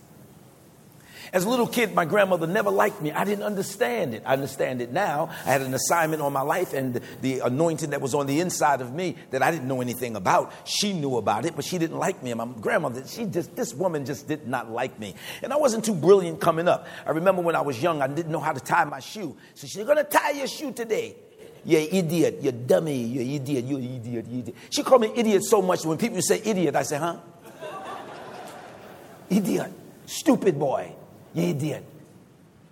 As 1.34 1.44
a 1.44 1.48
little 1.48 1.66
kid, 1.66 1.96
my 1.96 2.04
grandmother 2.04 2.46
never 2.46 2.70
liked 2.70 3.02
me. 3.02 3.10
I 3.10 3.24
didn't 3.24 3.42
understand 3.42 4.14
it. 4.14 4.22
I 4.24 4.34
understand 4.34 4.80
it 4.80 4.92
now. 4.92 5.30
I 5.44 5.50
had 5.50 5.62
an 5.62 5.74
assignment 5.74 6.22
on 6.22 6.32
my 6.32 6.42
life 6.42 6.72
and 6.72 7.00
the 7.22 7.40
anointing 7.40 7.90
that 7.90 8.00
was 8.00 8.14
on 8.14 8.28
the 8.28 8.38
inside 8.38 8.80
of 8.80 8.94
me 8.94 9.16
that 9.32 9.42
I 9.42 9.50
didn't 9.50 9.66
know 9.66 9.80
anything 9.80 10.14
about. 10.14 10.52
She 10.64 10.92
knew 10.92 11.16
about 11.16 11.44
it, 11.44 11.56
but 11.56 11.64
she 11.64 11.76
didn't 11.76 11.98
like 11.98 12.22
me. 12.22 12.30
And 12.30 12.38
my 12.38 12.46
grandmother, 12.60 13.04
she 13.08 13.24
just, 13.24 13.56
this 13.56 13.74
woman 13.74 14.04
just 14.04 14.28
did 14.28 14.46
not 14.46 14.70
like 14.70 14.96
me. 15.00 15.16
And 15.42 15.52
I 15.52 15.56
wasn't 15.56 15.84
too 15.84 15.96
brilliant 15.96 16.40
coming 16.40 16.68
up. 16.68 16.86
I 17.04 17.10
remember 17.10 17.42
when 17.42 17.56
I 17.56 17.62
was 17.62 17.82
young, 17.82 18.00
I 18.00 18.06
didn't 18.06 18.30
know 18.30 18.38
how 18.38 18.52
to 18.52 18.60
tie 18.60 18.84
my 18.84 19.00
shoe. 19.00 19.36
So 19.54 19.66
she's 19.66 19.84
going 19.84 19.98
to 19.98 20.04
tie 20.04 20.30
your 20.30 20.46
shoe 20.46 20.70
today. 20.70 21.16
You 21.64 21.78
idiot, 21.78 22.38
you 22.42 22.52
dummy, 22.52 23.02
you 23.02 23.34
idiot, 23.34 23.64
you 23.64 23.78
idiot, 23.78 24.26
you 24.28 24.38
idiot. 24.38 24.54
She 24.70 24.84
called 24.84 25.00
me 25.00 25.10
idiot 25.16 25.42
so 25.42 25.60
much 25.60 25.84
when 25.84 25.98
people 25.98 26.22
say 26.22 26.40
idiot, 26.44 26.76
I 26.76 26.84
say, 26.84 26.98
huh? 26.98 27.16
idiot, 29.28 29.72
stupid 30.06 30.56
boy. 30.56 30.94
You 31.34 31.48
idiot. 31.48 31.84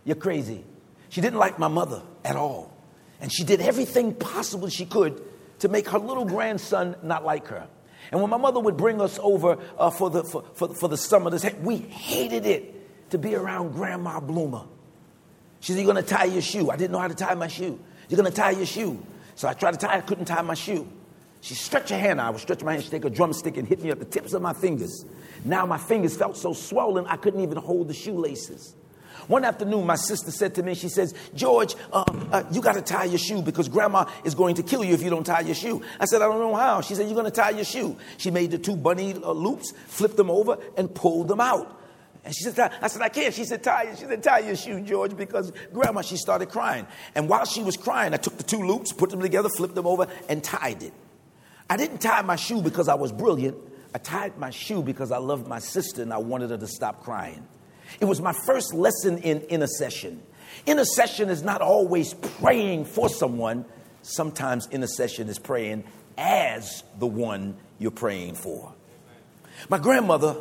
You're 0.04 0.16
crazy. 0.16 0.64
She 1.08 1.20
didn't 1.20 1.38
like 1.38 1.58
my 1.58 1.68
mother 1.68 2.02
at 2.24 2.36
all. 2.36 2.74
And 3.20 3.32
she 3.32 3.44
did 3.44 3.60
everything 3.60 4.14
possible 4.14 4.68
she 4.68 4.86
could 4.86 5.22
to 5.60 5.68
make 5.68 5.88
her 5.88 5.98
little 5.98 6.24
grandson 6.24 6.96
not 7.02 7.24
like 7.24 7.48
her. 7.48 7.68
And 8.10 8.20
when 8.20 8.30
my 8.30 8.36
mother 8.36 8.60
would 8.60 8.76
bring 8.76 9.00
us 9.00 9.18
over 9.22 9.58
uh, 9.78 9.90
for, 9.90 10.10
the, 10.10 10.24
for, 10.24 10.44
for, 10.54 10.74
for 10.74 10.88
the 10.88 10.96
summer, 10.96 11.30
this, 11.30 11.46
we 11.60 11.76
hated 11.76 12.46
it 12.46 13.10
to 13.10 13.18
be 13.18 13.34
around 13.34 13.72
Grandma 13.72 14.20
Bloomer. 14.20 14.64
She 15.60 15.72
said, 15.72 15.82
You're 15.82 15.92
going 15.92 16.04
to 16.04 16.10
tie 16.10 16.24
your 16.24 16.42
shoe. 16.42 16.70
I 16.70 16.76
didn't 16.76 16.92
know 16.92 16.98
how 16.98 17.08
to 17.08 17.14
tie 17.14 17.34
my 17.34 17.48
shoe. 17.48 17.78
You're 18.08 18.20
going 18.20 18.30
to 18.30 18.36
tie 18.36 18.50
your 18.50 18.66
shoe. 18.66 19.04
So 19.36 19.48
I 19.48 19.54
tried 19.54 19.72
to 19.72 19.78
tie, 19.78 19.96
I 19.96 20.00
couldn't 20.00 20.24
tie 20.24 20.42
my 20.42 20.54
shoe. 20.54 20.88
She 21.42 21.54
stretched 21.54 21.90
her 21.90 21.98
hand. 21.98 22.20
I 22.20 22.30
would 22.30 22.40
stretch 22.40 22.62
my 22.62 22.72
hand. 22.72 22.84
She'd 22.84 22.92
take 22.92 23.04
a 23.04 23.10
drumstick 23.10 23.56
and 23.56 23.66
hit 23.66 23.82
me 23.82 23.90
at 23.90 23.98
the 23.98 24.04
tips 24.04 24.32
of 24.32 24.40
my 24.40 24.52
fingers. 24.52 25.04
Now 25.44 25.66
my 25.66 25.76
fingers 25.76 26.16
felt 26.16 26.36
so 26.36 26.52
swollen 26.52 27.04
I 27.06 27.16
couldn't 27.16 27.40
even 27.40 27.58
hold 27.58 27.88
the 27.88 27.94
shoelaces. 27.94 28.76
One 29.26 29.44
afternoon, 29.44 29.84
my 29.84 29.96
sister 29.96 30.30
said 30.30 30.54
to 30.54 30.62
me, 30.62 30.74
she 30.74 30.88
says, 30.88 31.14
George, 31.34 31.74
uh, 31.92 32.04
uh, 32.30 32.44
you 32.52 32.60
got 32.60 32.74
to 32.74 32.80
tie 32.80 33.04
your 33.04 33.18
shoe 33.18 33.42
because 33.42 33.68
grandma 33.68 34.08
is 34.24 34.36
going 34.36 34.54
to 34.56 34.62
kill 34.62 34.84
you 34.84 34.94
if 34.94 35.02
you 35.02 35.10
don't 35.10 35.24
tie 35.24 35.40
your 35.40 35.54
shoe. 35.54 35.82
I 35.98 36.04
said, 36.04 36.22
I 36.22 36.26
don't 36.26 36.38
know 36.38 36.54
how. 36.54 36.80
She 36.80 36.94
said, 36.94 37.06
You're 37.06 37.14
going 37.14 37.30
to 37.30 37.32
tie 37.32 37.50
your 37.50 37.64
shoe. 37.64 37.96
She 38.18 38.30
made 38.30 38.52
the 38.52 38.58
two 38.58 38.76
bunny 38.76 39.14
uh, 39.14 39.32
loops, 39.32 39.72
flipped 39.86 40.16
them 40.16 40.30
over, 40.30 40.58
and 40.76 40.94
pulled 40.94 41.26
them 41.26 41.40
out. 41.40 41.80
And 42.24 42.32
she 42.32 42.44
said, 42.44 42.72
I 42.80 42.86
said, 42.86 43.02
I 43.02 43.08
can't. 43.08 43.34
She 43.34 43.44
said, 43.44 43.64
tie, 43.64 43.92
she 43.96 44.04
said, 44.04 44.22
tie 44.22 44.40
your 44.40 44.54
shoe, 44.54 44.80
George, 44.80 45.16
because 45.16 45.52
grandma, 45.72 46.02
she 46.02 46.16
started 46.16 46.50
crying. 46.50 46.86
And 47.16 47.28
while 47.28 47.44
she 47.44 47.64
was 47.64 47.76
crying, 47.76 48.14
I 48.14 48.16
took 48.16 48.36
the 48.36 48.44
two 48.44 48.62
loops, 48.62 48.92
put 48.92 49.10
them 49.10 49.20
together, 49.20 49.48
flipped 49.48 49.74
them 49.74 49.88
over, 49.88 50.06
and 50.28 50.42
tied 50.44 50.84
it. 50.84 50.92
I 51.72 51.76
didn't 51.78 52.02
tie 52.02 52.20
my 52.20 52.36
shoe 52.36 52.60
because 52.60 52.86
I 52.86 52.96
was 52.96 53.12
brilliant. 53.12 53.56
I 53.94 53.98
tied 53.98 54.36
my 54.36 54.50
shoe 54.50 54.82
because 54.82 55.10
I 55.10 55.16
loved 55.16 55.48
my 55.48 55.58
sister 55.58 56.02
and 56.02 56.12
I 56.12 56.18
wanted 56.18 56.50
her 56.50 56.58
to 56.58 56.66
stop 56.66 57.02
crying. 57.02 57.48
It 57.98 58.04
was 58.04 58.20
my 58.20 58.34
first 58.44 58.74
lesson 58.74 59.16
in 59.16 59.40
intercession. 59.40 60.22
Intercession 60.66 61.30
is 61.30 61.42
not 61.42 61.62
always 61.62 62.12
praying 62.12 62.84
for 62.84 63.08
someone, 63.08 63.64
sometimes 64.02 64.68
intercession 64.70 65.30
is 65.30 65.38
praying 65.38 65.84
as 66.18 66.84
the 66.98 67.06
one 67.06 67.56
you're 67.78 67.90
praying 67.90 68.34
for. 68.34 68.74
My 69.70 69.78
grandmother 69.78 70.36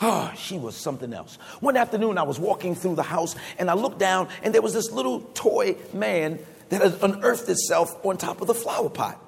oh, 0.00 0.32
she 0.36 0.56
was 0.56 0.76
something 0.76 1.12
else. 1.12 1.34
One 1.58 1.76
afternoon, 1.76 2.16
I 2.16 2.22
was 2.22 2.38
walking 2.38 2.76
through 2.76 2.94
the 2.94 3.02
house 3.02 3.34
and 3.58 3.68
I 3.68 3.74
looked 3.74 3.98
down, 3.98 4.28
and 4.44 4.54
there 4.54 4.62
was 4.62 4.74
this 4.74 4.92
little 4.92 5.22
toy 5.34 5.74
man 5.92 6.38
that 6.68 6.80
had 6.80 7.02
unearthed 7.02 7.48
itself 7.48 8.06
on 8.06 8.18
top 8.18 8.40
of 8.40 8.46
the 8.46 8.54
flower 8.54 8.88
pot. 8.88 9.20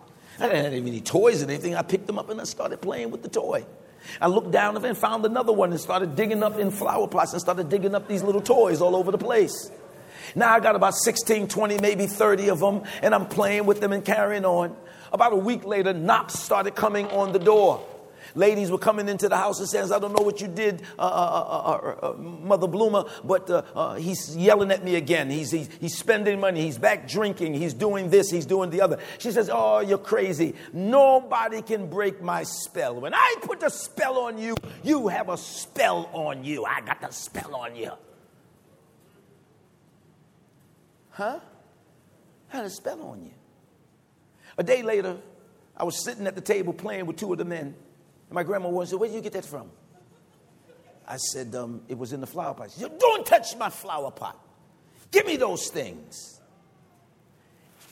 I 0.43 0.49
didn't 0.49 0.65
have 0.65 0.87
any 0.87 1.01
toys 1.01 1.41
or 1.41 1.45
anything. 1.49 1.77
I 1.77 1.83
picked 1.83 2.09
them 2.09 2.19
up 2.19 2.29
and 2.29 2.41
I 2.41 2.45
started 2.45 2.81
playing 2.81 3.13
with 3.13 3.23
the 3.23 3.29
toy. 3.29 3.65
I 4.21 4.27
looked 4.27 4.51
down 4.51 4.83
and 4.85 4.99
found 4.99 5.25
another 5.25 5.53
one 5.53 5.71
and 5.71 5.81
started 5.81 6.17
digging 6.17 6.43
up 6.43 6.59
in 6.59 6.73
flower 6.73 7.07
pots 7.07 7.33
and 7.33 7.41
started 7.41 7.69
digging 7.69 7.95
up 7.95 8.09
these 8.09 8.25
little 8.25 8.41
toys 8.41 8.81
all 8.81 8.97
over 8.97 9.13
the 9.13 9.19
place. 9.19 9.71
Now 10.35 10.53
I 10.53 10.59
got 10.59 10.75
about 10.75 10.95
16, 10.95 11.47
20, 11.47 11.79
maybe 11.79 12.07
30 12.07 12.51
of 12.51 12.59
them, 12.59 12.83
and 13.03 13.15
I'm 13.15 13.27
playing 13.27 13.67
with 13.67 13.81
them 13.81 13.93
and 13.93 14.05
carrying 14.05 14.45
on. 14.45 14.77
About 15.13 15.33
a 15.33 15.37
week 15.37 15.65
later, 15.65 15.93
knocks 15.93 16.35
started 16.35 16.75
coming 16.75 17.07
on 17.09 17.33
the 17.33 17.39
door. 17.39 17.87
Ladies 18.35 18.71
were 18.71 18.79
coming 18.79 19.09
into 19.09 19.29
the 19.29 19.37
house 19.37 19.61
and 19.61 19.69
saying, 19.69 19.93
I 19.93 19.99
don't 19.99 20.13
know 20.17 20.25
what 20.25 20.41
you 20.41 20.49
did, 20.49 20.83
uh, 20.99 21.03
uh, 21.03 21.97
uh, 22.03 22.13
Mother 22.15 22.67
Bloomer, 22.67 23.05
but 23.25 23.99
he's 23.99 24.37
yelling 24.37 24.71
at 24.71 24.85
me 24.85 24.97
again. 24.97 25.31
He's, 25.31 25.51
he's, 25.51 25.69
he's 25.81 25.97
spending 25.97 26.41
money. 26.41 26.63
He's 26.63 26.79
back 26.79 27.09
drinking. 27.09 27.55
He's 27.55 27.75
doing 27.75 28.11
this. 28.11 28.31
He's 28.31 28.47
doing 28.47 28.71
the 28.71 28.81
other. 28.81 28.99
She 29.19 29.31
says, 29.31 29.51
Oh, 29.53 29.81
you're 29.81 29.99
crazy. 29.99 30.55
Nobody 30.73 31.63
can 31.63 31.89
break 31.89 32.23
my 32.23 32.43
spell. 32.45 33.01
When 33.01 33.15
I 33.15 33.35
put 33.43 33.61
the 33.61 33.69
spell 33.69 34.19
on 34.19 34.39
you, 34.39 34.57
you 34.83 35.09
have 35.09 35.29
a 35.29 35.37
spell 35.37 36.09
on 36.13 36.45
you. 36.45 36.65
I 36.65 36.81
got 36.81 37.01
the 37.01 37.11
spell 37.11 37.55
on 37.55 37.77
you. 37.77 37.91
Huh? 41.11 41.41
I 42.53 42.57
had 42.57 42.65
a 42.65 42.71
spell 42.71 43.03
on 43.03 43.23
you. 43.25 43.33
A 44.59 44.63
day 44.63 44.83
later, 44.83 45.19
I 45.77 45.85
was 45.85 46.03
sitting 46.05 46.27
at 46.27 46.35
the 46.35 46.41
table 46.41 46.73
playing 46.73 47.07
with 47.07 47.17
two 47.17 47.33
of 47.33 47.39
the 47.39 47.45
men. 47.45 47.75
And 48.33 48.37
my 48.37 48.45
grandma 48.45 48.71
once 48.71 48.89
said, 48.89 48.99
Where 48.99 49.11
did 49.11 49.15
you 49.15 49.21
get 49.21 49.35
that 49.35 49.45
from? 49.45 49.71
I 51.07 51.19
said, 51.19 51.55
um, 51.55 51.83
It 51.87 51.99
was 51.99 52.15
in 52.15 52.23
the 52.23 52.27
flower 52.27 52.55
pot. 52.55 52.71
She 52.71 52.81
said, 52.81 52.99
Don't 52.99 53.27
touch 53.27 53.55
my 53.59 53.69
flower 53.69 54.11
pot. 54.11 54.43
Give 55.11 55.27
me 55.27 55.37
those 55.37 55.69
things. 55.69 56.41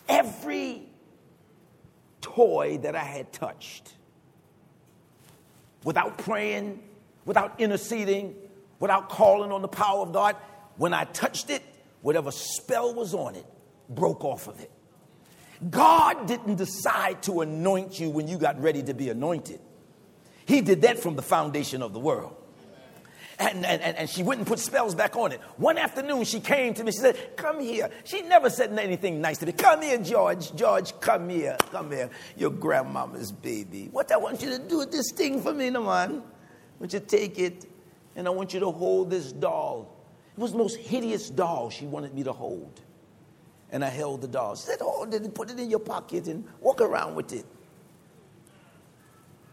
Every 0.09 0.89
toy 2.23 2.79
that 2.79 2.97
I 2.97 3.05
had 3.05 3.35
touched, 3.35 3.93
without 5.85 6.17
praying, 6.17 6.85
without 7.27 7.61
interceding, 7.61 8.35
without 8.79 9.11
calling 9.11 9.53
on 9.53 9.61
the 9.61 9.69
power 9.69 10.01
of 10.01 10.15
God, 10.15 10.37
when 10.79 10.95
I 10.95 11.05
touched 11.05 11.51
it, 11.51 11.63
whatever 12.01 12.31
spell 12.31 12.95
was 12.95 13.13
on 13.13 13.35
it 13.35 13.45
broke 13.91 14.25
off 14.25 14.49
of 14.49 14.59
it. 14.59 14.71
God 15.69 16.27
didn't 16.27 16.55
decide 16.55 17.23
to 17.25 17.43
anoint 17.43 18.01
you 18.01 18.09
when 18.09 18.27
you 18.27 18.39
got 18.39 18.59
ready 18.59 18.83
to 18.85 18.95
be 18.95 19.11
anointed. 19.11 19.61
He 20.51 20.63
did 20.63 20.83
that 20.83 20.99
from 20.99 21.15
the 21.15 21.23
foundation 21.23 21.81
of 21.81 21.93
the 21.93 22.01
world. 22.01 22.35
And, 23.39 23.65
and, 23.65 23.81
and 23.81 24.11
she 24.11 24.25
wouldn't 24.25 24.49
put 24.49 24.59
spells 24.59 24.97
back 24.97 25.15
on 25.15 25.31
it. 25.31 25.41
One 25.59 25.79
afternoon, 25.79 26.25
she 26.25 26.41
came 26.41 26.75
to 26.75 26.83
me. 26.83 26.91
She 26.91 26.99
said, 26.99 27.37
Come 27.37 27.61
here. 27.61 27.89
She 28.03 28.23
never 28.23 28.51
said 28.51 28.77
anything 28.77 29.21
nice 29.21 29.39
to 29.39 29.47
me. 29.47 29.53
Come 29.53 29.83
here, 29.83 29.99
George. 29.99 30.53
George, 30.57 30.99
come 30.99 31.29
here. 31.29 31.57
Come 31.71 31.93
here. 31.93 32.11
Your 32.37 32.51
grandmama's 32.51 33.31
baby. 33.31 33.91
What 33.93 34.11
I 34.11 34.17
want 34.17 34.43
you 34.43 34.51
to 34.51 34.59
do 34.59 34.79
with 34.79 34.91
this 34.91 35.13
thing 35.13 35.41
for 35.41 35.55
me, 35.55 35.71
no 35.71 35.85
man. 35.85 36.21
I 36.21 36.81
want 36.81 36.95
you 36.95 36.99
to 36.99 37.07
take 37.07 37.39
it 37.39 37.67
and 38.17 38.27
I 38.27 38.31
want 38.31 38.53
you 38.53 38.59
to 38.59 38.73
hold 38.73 39.09
this 39.09 39.31
doll. 39.31 40.05
It 40.37 40.41
was 40.41 40.51
the 40.51 40.59
most 40.59 40.79
hideous 40.79 41.31
doll 41.31 41.71
she 41.71 41.87
wanted 41.87 42.13
me 42.13 42.25
to 42.25 42.33
hold. 42.33 42.81
And 43.71 43.85
I 43.85 43.89
held 43.89 44.21
the 44.23 44.29
doll. 44.29 44.57
She 44.57 44.63
said, 44.63 44.81
Hold 44.81 45.15
it 45.15 45.23
and 45.23 45.33
put 45.33 45.49
it 45.49 45.61
in 45.61 45.71
your 45.71 45.79
pocket 45.79 46.27
and 46.27 46.45
walk 46.61 46.81
around 46.81 47.15
with 47.15 47.33
it. 47.33 47.47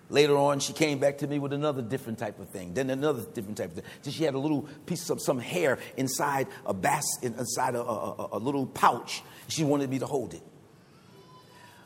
Later 0.10 0.38
on, 0.38 0.60
she 0.60 0.72
came 0.72 1.00
back 1.00 1.18
to 1.18 1.28
me 1.28 1.38
with 1.38 1.52
another 1.52 1.82
different 1.82 2.18
type 2.18 2.40
of 2.40 2.48
thing, 2.50 2.74
then 2.74 2.90
another 2.90 3.24
different 3.34 3.58
type 3.58 3.70
of 3.70 3.76
thing. 3.76 3.86
So 4.04 4.12
she 4.12 4.24
had 4.24 4.36
a 4.36 4.40
little 4.40 4.62
piece 4.86 5.10
of 5.10 5.22
some 5.22 5.38
hair 5.38 5.80
inside 5.98 6.48
a 6.66 6.74
basket, 6.74 7.38
inside 7.38 7.76
a, 7.76 7.82
a, 7.82 8.30
a 8.34 8.40
little 8.40 8.66
pouch. 8.66 9.22
She 9.50 9.66
wanted 9.66 9.90
me 9.90 10.00
to 10.00 10.06
hold 10.06 10.34
it. 10.34 10.42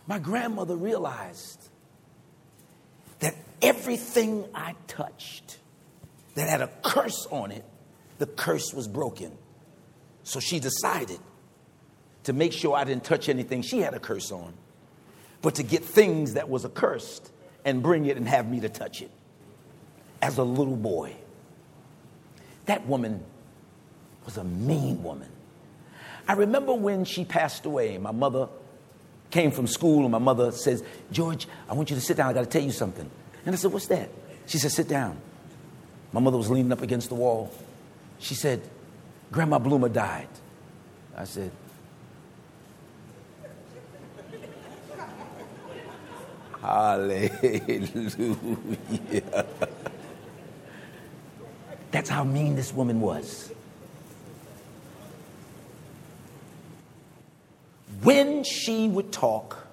My 0.05 0.19
grandmother 0.19 0.75
realized 0.75 1.69
that 3.19 3.35
everything 3.61 4.45
I 4.53 4.75
touched 4.87 5.57
that 6.35 6.47
had 6.47 6.61
a 6.61 6.69
curse 6.83 7.27
on 7.31 7.51
it, 7.51 7.65
the 8.19 8.27
curse 8.27 8.71
was 8.73 8.87
broken. 8.87 9.31
So 10.23 10.39
she 10.39 10.59
decided 10.59 11.19
to 12.25 12.33
make 12.33 12.53
sure 12.53 12.75
I 12.75 12.83
didn't 12.83 13.03
touch 13.03 13.29
anything 13.29 13.63
she 13.63 13.79
had 13.79 13.95
a 13.95 13.99
curse 13.99 14.31
on, 14.31 14.53
but 15.41 15.55
to 15.55 15.63
get 15.63 15.83
things 15.83 16.33
that 16.33 16.49
was 16.49 16.65
accursed 16.65 17.30
and 17.65 17.81
bring 17.83 18.05
it 18.05 18.17
and 18.17 18.27
have 18.27 18.49
me 18.49 18.59
to 18.61 18.69
touch 18.69 19.01
it 19.01 19.11
as 20.21 20.37
a 20.37 20.43
little 20.43 20.75
boy. 20.75 21.15
That 22.65 22.85
woman 22.85 23.23
was 24.25 24.37
a 24.37 24.43
mean 24.43 25.03
woman. 25.03 25.29
I 26.27 26.33
remember 26.33 26.73
when 26.73 27.05
she 27.05 27.25
passed 27.25 27.65
away, 27.65 27.97
my 27.97 28.11
mother 28.11 28.47
came 29.31 29.51
from 29.51 29.65
school 29.65 30.03
and 30.03 30.11
my 30.11 30.19
mother 30.19 30.51
says, 30.51 30.83
George, 31.11 31.47
I 31.69 31.73
want 31.73 31.89
you 31.89 31.95
to 31.95 32.01
sit 32.01 32.17
down. 32.17 32.29
I 32.29 32.33
got 32.33 32.41
to 32.41 32.49
tell 32.49 32.61
you 32.61 32.71
something. 32.71 33.09
And 33.45 33.55
I 33.55 33.57
said, 33.57 33.71
What's 33.71 33.87
that? 33.87 34.09
She 34.45 34.57
said, 34.57 34.71
Sit 34.71 34.87
down. 34.87 35.17
My 36.11 36.19
mother 36.19 36.37
was 36.37 36.49
leaning 36.49 36.71
up 36.71 36.81
against 36.81 37.09
the 37.09 37.15
wall. 37.15 37.51
She 38.19 38.35
said, 38.35 38.61
Grandma 39.31 39.59
Bloomer 39.59 39.89
died. 39.89 40.27
I 41.17 41.23
said, 41.23 41.51
Hallelujah. 46.61 47.31
That's 51.91 52.09
how 52.09 52.23
mean 52.23 52.55
this 52.55 52.73
woman 52.73 53.01
was. 53.01 53.51
When 58.03 58.43
she 58.43 58.87
would 58.87 59.11
talk, 59.11 59.67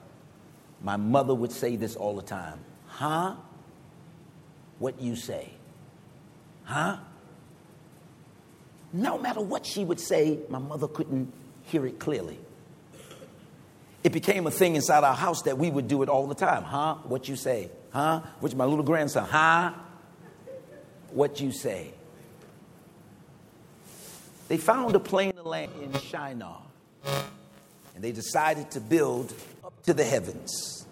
my 0.83 0.97
mother 0.97 1.35
would 1.35 1.53
say 1.53 1.77
this 1.77 1.97
all 1.97 2.17
the 2.17 2.23
time 2.23 2.59
Huh? 2.99 3.37
What 4.81 5.01
you 5.01 5.15
say? 5.15 5.51
Huh? 6.65 6.97
No 8.93 9.19
matter 9.19 9.41
what 9.41 9.65
she 9.65 9.85
would 9.85 10.01
say, 10.01 10.41
my 10.49 10.59
mother 10.59 10.89
couldn't 10.89 11.33
hear 11.63 11.87
it 11.87 12.01
clearly. 12.01 12.39
It 14.09 14.13
became 14.13 14.47
a 14.47 14.51
thing 14.51 14.75
inside 14.75 15.05
our 15.05 15.15
house 15.15 15.43
that 15.43 15.59
we 15.59 15.69
would 15.69 15.87
do 15.87 16.03
it 16.03 16.09
all 16.09 16.27
the 16.27 16.35
time. 16.35 16.63
Huh? 16.63 16.95
What 17.05 17.29
you 17.29 17.37
say? 17.37 17.69
Huh? 17.91 18.23
Which 18.41 18.55
my 18.55 18.65
little 18.65 18.83
grandson? 18.83 19.29
Huh? 19.29 19.75
What 21.11 21.43
you 21.43 21.53
say? 21.53 21.93
They 24.49 24.57
found 24.57 24.97
a 24.97 24.99
plain 24.99 25.37
of 25.37 25.45
land 25.45 25.73
in 25.83 25.93
Shinar, 26.01 26.63
and 27.05 28.03
they 28.03 28.11
decided 28.11 28.71
to 28.71 28.81
build 28.81 29.35
up 29.63 29.75
to 29.83 29.93
the 29.93 30.05
heavens. 30.05 30.87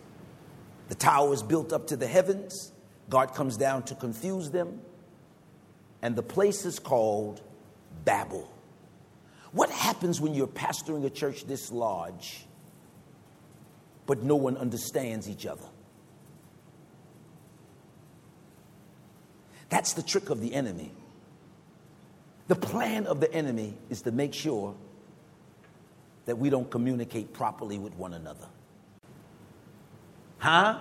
The 0.90 0.94
tower 0.94 1.32
is 1.32 1.42
built 1.42 1.72
up 1.72 1.86
to 1.86 1.96
the 1.96 2.06
heavens. 2.06 2.70
God 3.08 3.32
comes 3.32 3.56
down 3.56 3.84
to 3.84 3.94
confuse 3.94 4.50
them, 4.50 4.78
and 6.02 6.16
the 6.16 6.22
place 6.22 6.66
is 6.66 6.78
called 6.78 7.40
Babel. 8.04 8.46
What 9.52 9.70
happens 9.70 10.20
when 10.20 10.34
you're 10.34 10.46
pastoring 10.46 11.06
a 11.06 11.08
church 11.08 11.46
this 11.46 11.72
large 11.72 12.46
but 14.06 14.22
no 14.22 14.36
one 14.36 14.56
understands 14.56 15.28
each 15.28 15.46
other. 15.46 15.66
That's 19.68 19.94
the 19.94 20.02
trick 20.02 20.30
of 20.30 20.40
the 20.40 20.54
enemy. 20.54 20.92
The 22.48 22.54
plan 22.54 23.06
of 23.06 23.20
the 23.20 23.32
enemy 23.32 23.74
is 23.90 24.02
to 24.02 24.12
make 24.12 24.32
sure 24.32 24.74
that 26.26 26.38
we 26.38 26.50
don't 26.50 26.70
communicate 26.70 27.32
properly 27.32 27.78
with 27.78 27.94
one 27.94 28.14
another. 28.14 28.46
Huh? 30.38 30.78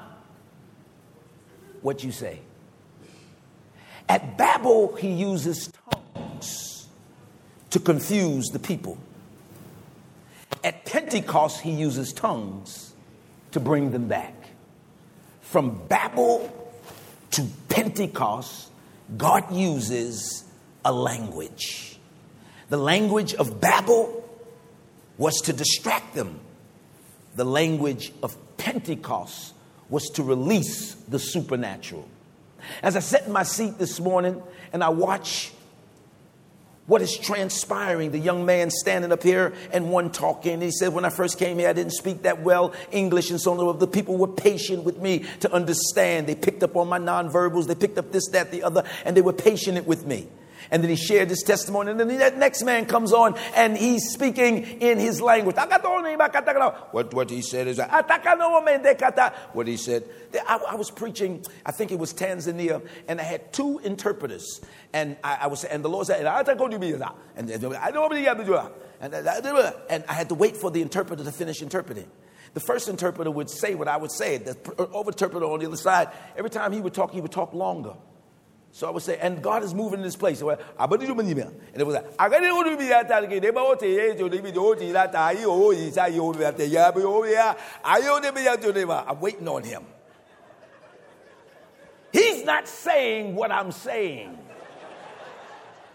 What 1.81 2.03
you 2.03 2.11
say? 2.11 2.39
At 4.07 4.37
Babel, 4.37 4.95
he 4.95 5.11
uses 5.11 5.71
tongues 5.91 6.87
to 7.71 7.79
confuse 7.79 8.49
the 8.49 8.59
people. 8.59 8.97
At 10.63 10.85
Pentecost, 10.85 11.61
he 11.61 11.71
uses 11.71 12.13
tongues 12.13 12.94
to 13.55 13.61
bring 13.61 13.91
them 13.91 14.09
back. 14.09 14.33
From 15.39 15.87
Babel 15.87 16.51
to 17.31 17.47
Pentecost, 17.69 18.69
God 19.15 19.49
uses 19.49 20.43
a 20.83 20.91
language. 20.91 21.97
The 22.67 22.75
language 22.75 23.33
of 23.33 23.61
Babel 23.61 24.29
was 25.17 25.39
to 25.45 25.53
distract 25.53 26.15
them, 26.15 26.41
the 27.35 27.45
language 27.45 28.11
of 28.21 28.35
Pentecost 28.57 29.53
was 29.89 30.09
to 30.15 30.23
release 30.23 30.95
the 31.07 31.17
supernatural. 31.17 32.05
As 32.83 32.97
I 32.97 32.99
sat 32.99 33.25
in 33.25 33.31
my 33.31 33.43
seat 33.43 33.77
this 33.77 34.01
morning 34.01 34.43
and 34.73 34.83
I 34.83 34.89
watch 34.89 35.53
what 36.87 37.01
is 37.01 37.17
transpiring. 37.17 38.11
The 38.11 38.19
young 38.19 38.45
man 38.45 38.69
standing 38.69 39.11
up 39.11 39.23
here 39.23 39.53
and 39.71 39.91
one 39.91 40.11
talking. 40.11 40.61
He 40.61 40.71
said, 40.71 40.93
When 40.93 41.05
I 41.05 41.09
first 41.09 41.37
came 41.37 41.57
here, 41.57 41.69
I 41.69 41.73
didn't 41.73 41.93
speak 41.93 42.23
that 42.23 42.41
well 42.41 42.73
English 42.91 43.31
and 43.31 43.41
so 43.41 43.69
on. 43.69 43.79
The 43.79 43.87
people 43.87 44.17
were 44.17 44.27
patient 44.27 44.83
with 44.83 44.99
me 44.99 45.25
to 45.41 45.51
understand. 45.51 46.27
They 46.27 46.35
picked 46.35 46.63
up 46.63 46.75
on 46.75 46.87
my 46.87 46.99
nonverbals, 46.99 47.67
they 47.67 47.75
picked 47.75 47.97
up 47.97 48.11
this, 48.11 48.29
that, 48.29 48.51
the 48.51 48.63
other, 48.63 48.83
and 49.03 49.15
they 49.15 49.21
were 49.21 49.33
patient 49.33 49.85
with 49.85 50.05
me. 50.05 50.27
And 50.71 50.83
then 50.83 50.89
he 50.89 50.95
shared 50.95 51.29
his 51.29 51.43
testimony. 51.43 51.91
And 51.91 51.99
then 51.99 52.07
that 52.19 52.37
next 52.37 52.63
man 52.63 52.85
comes 52.85 53.11
on 53.13 53.35
and 53.55 53.77
he's 53.77 54.11
speaking 54.11 54.63
in 54.81 54.99
his 54.99 55.21
language. 55.21 55.55
What, 55.55 57.13
what 57.13 57.29
he 57.29 57.41
said 57.41 57.67
is, 57.67 57.79
what 57.79 59.67
he 59.67 59.77
said. 59.77 60.03
I, 60.47 60.57
I 60.69 60.75
was 60.75 60.91
preaching, 60.91 61.43
I 61.65 61.71
think 61.71 61.91
it 61.91 61.99
was 61.99 62.13
Tanzania, 62.13 62.85
and 63.07 63.21
I 63.21 63.23
had 63.23 63.53
two 63.53 63.79
interpreters. 63.79 64.61
And 64.93 65.17
I, 65.23 65.39
I 65.41 65.47
was, 65.47 65.63
and 65.63 65.83
the 65.83 65.89
Lord 65.89 66.05
said, 66.07 66.19
and, 66.19 66.27
and 69.89 70.05
I 70.07 70.13
had 70.13 70.29
to 70.29 70.35
wait 70.35 70.57
for 70.57 70.71
the 70.71 70.81
interpreter 70.81 71.23
to 71.23 71.31
finish 71.31 71.61
interpreting. 71.61 72.07
The 72.53 72.59
first 72.61 72.87
interpreter 72.87 73.31
would 73.31 73.49
say 73.49 73.75
what 73.75 73.89
I 73.89 73.97
would 73.97 74.11
say. 74.11 74.37
The 74.37 74.55
over 74.93 75.11
interpreter 75.11 75.45
on 75.45 75.59
the 75.59 75.65
other 75.65 75.75
side, 75.75 76.07
every 76.37 76.49
time 76.49 76.71
he 76.71 76.79
would 76.79 76.93
talk, 76.93 77.11
he 77.11 77.19
would 77.19 77.33
talk 77.33 77.53
longer. 77.53 77.95
So 78.75 78.87
I 78.87 78.89
would 78.89 79.03
say, 79.03 79.17
and 79.21 79.41
God 79.41 79.63
is 79.63 79.73
moving 79.73 79.99
in 79.99 80.03
this 80.03 80.17
place. 80.17 80.41
And 80.41 80.51
it 80.51 81.85
was 81.85 81.95
like. 81.95 82.05
I'm 82.19 82.29
waiting 89.21 89.47
on 89.47 89.63
him. 89.63 89.85
He's 92.11 92.43
not 92.43 92.67
saying 92.67 93.35
what 93.35 93.49
I'm 93.49 93.71
saying. 93.71 94.37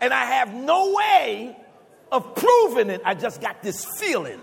And 0.00 0.14
I 0.14 0.24
have 0.24 0.54
no 0.54 0.94
way 0.94 1.54
of 2.10 2.34
proving 2.34 2.88
it. 2.88 3.02
I 3.04 3.12
just 3.12 3.42
got 3.42 3.62
this 3.62 3.84
feeling. 3.98 4.40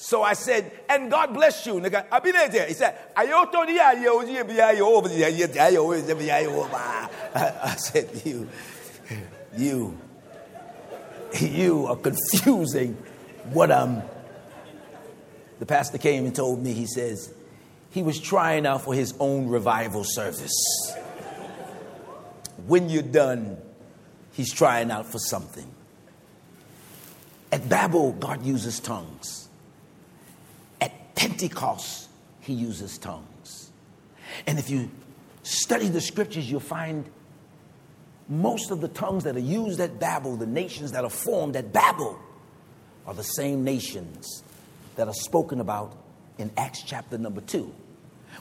So 0.00 0.22
I 0.22 0.34
said, 0.34 0.70
and 0.88 1.10
God 1.10 1.34
bless 1.34 1.66
you. 1.66 1.80
He 1.80 1.90
said, 1.90 2.96
I 3.16 3.26
said, 7.76 8.08
you, 8.24 8.48
you, 9.56 9.98
you 11.40 11.86
are 11.86 11.96
confusing 11.96 12.96
what 13.50 13.72
I'm. 13.72 14.02
The 15.58 15.66
pastor 15.66 15.98
came 15.98 16.26
and 16.26 16.34
told 16.34 16.62
me, 16.62 16.74
he 16.74 16.86
says, 16.86 17.34
he 17.90 18.04
was 18.04 18.20
trying 18.20 18.66
out 18.66 18.82
for 18.82 18.94
his 18.94 19.14
own 19.18 19.48
revival 19.48 20.04
service. 20.04 20.94
When 22.68 22.88
you're 22.88 23.02
done, 23.02 23.58
he's 24.30 24.52
trying 24.52 24.92
out 24.92 25.06
for 25.06 25.18
something. 25.18 25.66
At 27.50 27.68
Babel, 27.68 28.12
God 28.12 28.46
uses 28.46 28.78
tongues. 28.78 29.47
Pentecost, 31.18 32.08
he 32.38 32.52
uses 32.52 32.96
tongues. 32.96 33.72
And 34.46 34.56
if 34.56 34.70
you 34.70 34.88
study 35.42 35.88
the 35.88 36.00
scriptures, 36.00 36.48
you'll 36.48 36.60
find 36.60 37.10
most 38.28 38.70
of 38.70 38.80
the 38.80 38.86
tongues 38.86 39.24
that 39.24 39.34
are 39.34 39.40
used 39.40 39.80
at 39.80 39.98
Babel, 39.98 40.36
the 40.36 40.46
nations 40.46 40.92
that 40.92 41.02
are 41.02 41.10
formed 41.10 41.56
at 41.56 41.72
Babel, 41.72 42.16
are 43.04 43.14
the 43.14 43.24
same 43.24 43.64
nations 43.64 44.44
that 44.94 45.08
are 45.08 45.14
spoken 45.14 45.60
about 45.60 45.92
in 46.38 46.52
Acts 46.56 46.82
chapter 46.82 47.18
number 47.18 47.40
two. 47.40 47.74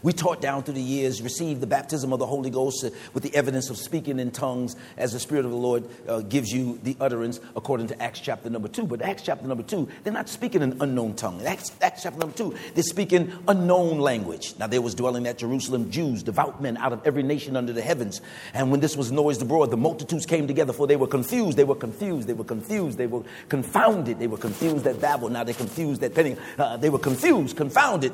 We 0.04 0.14
taught 0.14 0.42
down 0.42 0.64
through 0.64 0.76
the 0.76 0.82
years, 0.82 1.22
received 1.22 1.62
the 1.62 1.68
baptism 1.68 2.14
of 2.14 2.20
the 2.20 2.26
Holy 2.26 2.50
Ghost 2.50 2.84
uh, 2.86 2.90
with 3.14 3.24
the 3.24 3.34
evidence 3.36 3.70
of 3.70 3.78
speaking 3.78 4.20
in 4.20 4.32
tongues 4.32 4.76
as 4.98 5.14
the 5.14 5.20
Spirit 5.20 5.46
of 5.46 5.52
the 5.52 5.58
Lord 5.58 5.84
uh, 6.08 6.20
gives 6.22 6.52
you 6.52 6.80
the 6.84 6.96
utterance 7.00 7.40
according 7.56 7.88
to 7.88 8.02
Acts 8.02 8.20
chapter 8.20 8.50
number 8.50 8.68
two. 8.68 8.86
But 8.86 9.02
Acts 9.02 9.24
chapter 9.24 9.48
number 9.48 9.64
two, 9.64 9.88
they're 10.04 10.14
not 10.14 10.30
speaking 10.30 10.62
an 10.62 10.78
unknown 10.82 11.16
tongue. 11.16 11.42
Acts, 11.46 11.72
Acts 11.82 12.04
chapter 12.04 12.20
number 12.20 12.36
two, 12.36 12.56
they're 12.74 12.84
speaking 12.84 13.32
unknown 13.48 14.00
language. 14.00 14.54
Now 14.60 14.68
there 14.68 14.82
was 14.82 14.96
dwelling 14.96 15.28
at 15.28 15.38
Jerusalem 15.38 15.90
Jews, 15.90 16.24
devout 16.24 16.62
men 16.62 16.78
out 16.78 16.94
of 16.94 17.06
every 17.06 17.24
nation 17.24 17.56
under 17.56 17.74
the 17.74 17.82
heavens. 17.82 18.22
And 18.54 18.72
when 18.72 18.80
this 18.80 18.96
was 18.96 19.12
noised 19.12 19.42
abroad, 19.42 19.72
the 19.72 19.78
multitudes 19.78 20.26
came 20.26 20.48
together, 20.48 20.74
for 20.74 20.88
they 20.88 20.96
were 20.96 21.08
confused. 21.08 21.58
They 21.58 21.64
were 21.64 21.76
confused. 21.76 22.28
They 22.28 22.34
were 22.34 22.44
confused. 22.44 22.98
They 22.98 23.08
were 23.08 23.24
confounded. 23.50 24.20
They 24.20 24.28
were 24.28 24.38
confused 24.38 24.86
at 24.88 25.02
Babel. 25.02 25.30
Now 25.30 25.44
they're 25.44 25.54
confused 25.54 26.04
at 26.04 26.14
Penny. 26.14 26.36
Uh, 26.58 26.78
they 26.78 26.90
were 26.90 27.00
confused, 27.00 27.58
confounded 27.58 28.14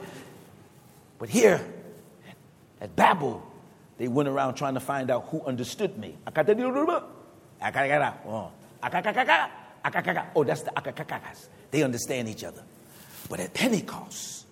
but 1.23 1.29
here 1.29 1.63
at 2.81 2.93
Babel, 2.97 3.49
they 3.97 4.09
went 4.09 4.27
around 4.27 4.55
trying 4.55 4.73
to 4.73 4.81
find 4.81 5.09
out 5.09 5.27
who 5.29 5.41
understood 5.43 5.97
me. 5.97 6.17
Oh, 6.25 6.31
that's 10.43 10.63
the 10.63 10.71
akakakakas. 10.75 11.47
They 11.71 11.81
understand 11.81 12.27
each 12.27 12.43
other. 12.43 12.61
But 13.29 13.39
at 13.39 13.53
Pentecost, 13.53 14.45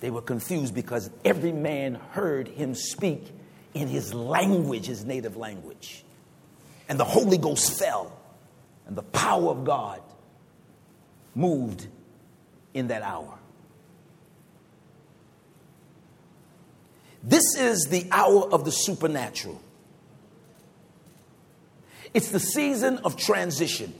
they 0.00 0.08
were 0.08 0.22
confused 0.22 0.74
because 0.74 1.10
every 1.22 1.52
man 1.52 1.96
heard 2.12 2.48
him 2.48 2.74
speak 2.74 3.30
in 3.74 3.86
his 3.86 4.14
language, 4.14 4.86
his 4.86 5.04
native 5.04 5.36
language. 5.36 6.02
And 6.88 6.98
the 6.98 7.04
Holy 7.04 7.36
Ghost 7.36 7.78
fell, 7.78 8.18
and 8.86 8.96
the 8.96 9.02
power 9.02 9.50
of 9.50 9.66
God 9.66 10.00
moved 11.34 11.88
in 12.72 12.88
that 12.88 13.02
hour. 13.02 13.38
This 17.26 17.56
is 17.56 17.86
the 17.90 18.06
hour 18.12 18.48
of 18.52 18.64
the 18.64 18.70
supernatural. 18.70 19.60
It's 22.14 22.30
the 22.30 22.38
season 22.38 22.98
of 22.98 23.16
transition. 23.16 23.92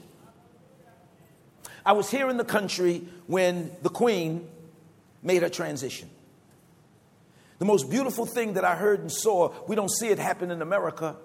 I 1.84 1.92
was 1.92 2.08
here 2.08 2.30
in 2.30 2.36
the 2.36 2.44
country 2.44 3.08
when 3.26 3.72
the 3.82 3.88
Queen 3.88 4.48
made 5.24 5.42
her 5.42 5.48
transition. 5.48 6.08
The 7.58 7.64
most 7.64 7.90
beautiful 7.90 8.26
thing 8.26 8.54
that 8.54 8.64
I 8.64 8.76
heard 8.76 9.00
and 9.00 9.10
saw, 9.10 9.52
we 9.66 9.74
don't 9.74 9.90
see 9.90 10.06
it 10.06 10.20
happen 10.20 10.52
in 10.52 10.62
America. 10.62 11.16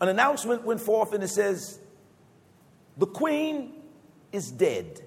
An 0.00 0.08
announcement 0.08 0.64
went 0.64 0.80
forth 0.80 1.12
and 1.12 1.22
it 1.22 1.28
says, 1.28 1.78
The 2.96 3.06
Queen 3.06 3.74
is 4.32 4.50
dead. 4.50 5.02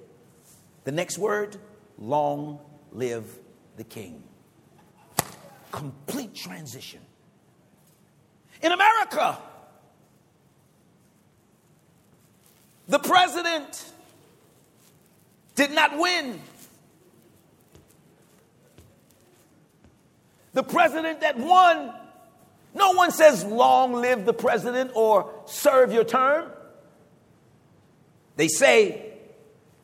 The 0.85 0.93
next 0.93 1.17
word, 1.17 1.57
long 1.97 2.59
live 2.93 3.25
the 3.75 3.83
King 3.83 4.23
complete 5.75 6.33
transition. 6.33 7.01
In 8.61 8.71
America, 8.71 9.37
the 12.87 12.97
president 12.97 13.91
did 15.55 15.71
not 15.71 15.99
win. 15.99 16.39
The 20.53 20.63
president 20.63 21.19
that 21.19 21.37
won, 21.37 21.93
no 22.73 22.93
one 22.93 23.11
says, 23.11 23.43
long 23.43 23.95
live 23.95 24.25
the 24.25 24.33
president 24.33 24.91
or 24.95 25.29
serve 25.45 25.91
your 25.91 26.05
term. 26.05 26.49
They 28.37 28.47
say, 28.47 29.13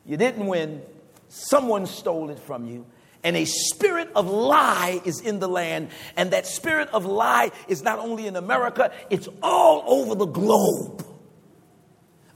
you 0.06 0.16
didn't 0.16 0.46
win, 0.46 0.80
someone 1.28 1.84
stole 1.84 2.30
it 2.30 2.38
from 2.38 2.66
you, 2.66 2.86
and 3.24 3.36
a 3.36 3.44
spirit 3.44 4.10
of 4.16 4.28
lie 4.28 5.00
is 5.04 5.20
in 5.20 5.38
the 5.38 5.48
land. 5.48 5.90
And 6.16 6.32
that 6.32 6.46
spirit 6.46 6.88
of 6.92 7.04
lie 7.04 7.52
is 7.68 7.82
not 7.82 7.98
only 7.98 8.26
in 8.26 8.36
America, 8.36 8.92
it's 9.10 9.28
all 9.42 9.84
over 9.86 10.14
the 10.14 10.26
globe. 10.26 11.06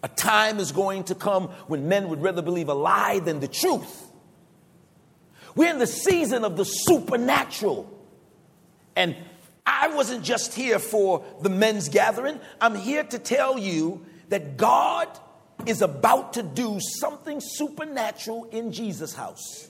A 0.03 0.09
time 0.09 0.59
is 0.59 0.71
going 0.71 1.05
to 1.05 1.15
come 1.15 1.49
when 1.67 1.89
men 1.89 2.09
would 2.09 2.23
rather 2.23 2.43
believe 2.43 2.69
a 2.69 2.75
lie 2.75 3.19
than 3.19 3.41
the 3.41 3.49
truth. 3.49 4.11
We're 5.57 5.71
in 5.71 5.79
the 5.79 5.87
season 5.87 6.45
of 6.45 6.57
the 6.57 6.65
supernatural. 6.65 7.93
And 8.95 9.17
I 9.67 9.89
wasn't 9.89 10.23
just 10.23 10.55
here 10.55 10.79
for 10.79 11.25
the 11.43 11.49
men's 11.49 11.89
gathering, 11.89 12.39
I'm 12.61 12.77
here 12.77 13.03
to 13.03 13.19
tell 13.19 13.59
you 13.59 14.07
that 14.29 14.57
God 14.57 15.09
is 15.65 15.83
about 15.83 16.35
to 16.35 16.43
do 16.43 16.79
something 17.01 17.41
supernatural 17.41 18.45
in 18.53 18.73
Jesus 18.73 19.15
House. 19.15 19.69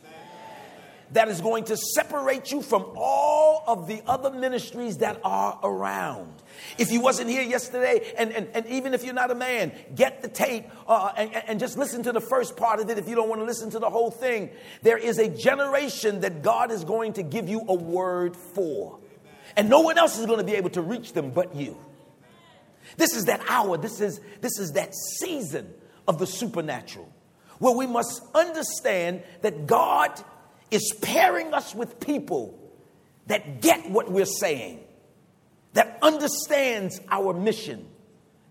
That 1.13 1.29
is 1.29 1.41
going 1.41 1.65
to 1.65 1.77
separate 1.77 2.51
you 2.51 2.63
from 2.63 2.85
all 2.97 3.63
of 3.67 3.87
the 3.87 4.03
other 4.07 4.31
ministries 4.31 4.99
that 4.99 5.21
are 5.25 5.59
around. 5.63 6.33
If 6.79 6.91
you 6.91 7.01
wasn't 7.01 7.31
here 7.31 7.43
yesterday, 7.43 8.13
and, 8.19 8.33
and, 8.33 8.49
and 8.55 8.67
even 8.67 8.95
if 8.95 9.05
you're 9.05 9.15
not 9.15 9.31
a 9.31 9.35
man, 9.35 9.73
get 9.95 10.23
the 10.23 10.29
tape 10.29 10.67
uh, 10.89 11.13
and, 11.17 11.35
and 11.35 11.61
just 11.61 11.79
listen 11.79 12.03
to 12.05 12.13
the 12.13 12.21
first 12.21 12.57
part 12.57 12.81
of 12.81 12.91
it 12.91 12.99
if 12.99 13.09
you 13.09 13.15
don't 13.15 13.29
want 13.29 13.41
to 13.41 13.45
listen 13.45 13.71
to 13.71 13.79
the 13.79 13.91
whole 13.91 14.11
thing. 14.11 14.51
There 14.83 14.99
is 14.99 15.19
a 15.19 15.29
generation 15.29 16.21
that 16.21 16.43
God 16.43 16.71
is 16.71 16.85
going 16.85 17.15
to 17.15 17.23
give 17.23 17.49
you 17.49 17.63
a 17.69 17.75
word 17.75 18.37
for. 18.37 18.99
And 19.57 19.71
no 19.71 19.81
one 19.81 19.99
else 19.99 20.19
is 20.19 20.27
going 20.27 20.39
to 20.39 20.45
be 20.45 20.55
able 20.55 20.71
to 20.71 20.83
reach 20.83 21.13
them 21.13 21.31
but 21.31 21.55
you. 21.55 21.79
This 22.97 23.15
is 23.15 23.25
that 23.25 23.41
hour, 23.49 23.77
this 23.77 24.01
is, 24.01 24.21
this 24.41 24.59
is 24.59 24.73
that 24.73 24.95
season 25.21 25.73
of 26.07 26.19
the 26.19 26.27
supernatural 26.27 27.13
where 27.59 27.75
we 27.75 27.87
must 27.87 28.23
understand 28.35 29.23
that 29.43 29.67
God 29.67 30.13
is 30.71 30.93
pairing 31.01 31.55
us 31.55 31.75
with 31.75 32.01
people 32.01 32.59
that 33.27 33.61
get 33.61 33.89
what 33.91 34.11
we're 34.11 34.25
saying, 34.25 34.81
that 35.73 35.99
understands 36.03 37.01
our 37.11 37.33
mission, 37.33 37.87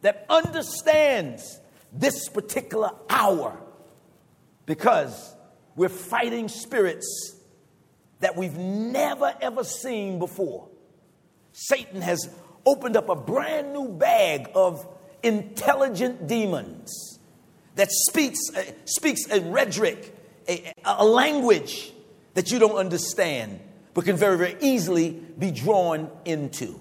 that 0.01 0.25
understands 0.29 1.59
this 1.91 2.29
particular 2.29 2.91
hour, 3.09 3.57
because 4.65 5.35
we're 5.75 5.89
fighting 5.89 6.47
spirits 6.47 7.35
that 8.19 8.35
we've 8.35 8.57
never 8.57 9.33
ever 9.41 9.63
seen 9.63 10.19
before. 10.19 10.67
Satan 11.51 12.01
has 12.01 12.29
opened 12.65 12.97
up 12.97 13.09
a 13.09 13.15
brand 13.15 13.73
new 13.73 13.87
bag 13.89 14.49
of 14.55 14.85
intelligent 15.23 16.27
demons 16.27 17.19
that 17.75 17.89
speaks, 17.91 18.39
uh, 18.55 18.63
speaks 18.85 19.29
a 19.29 19.41
rhetoric, 19.41 20.15
a, 20.47 20.73
a 20.83 21.05
language 21.05 21.91
that 22.35 22.51
you 22.51 22.59
don't 22.59 22.77
understand, 22.77 23.59
but 23.93 24.05
can 24.05 24.15
very, 24.15 24.37
very 24.37 24.55
easily 24.61 25.09
be 25.39 25.51
drawn 25.51 26.11
into. 26.23 26.79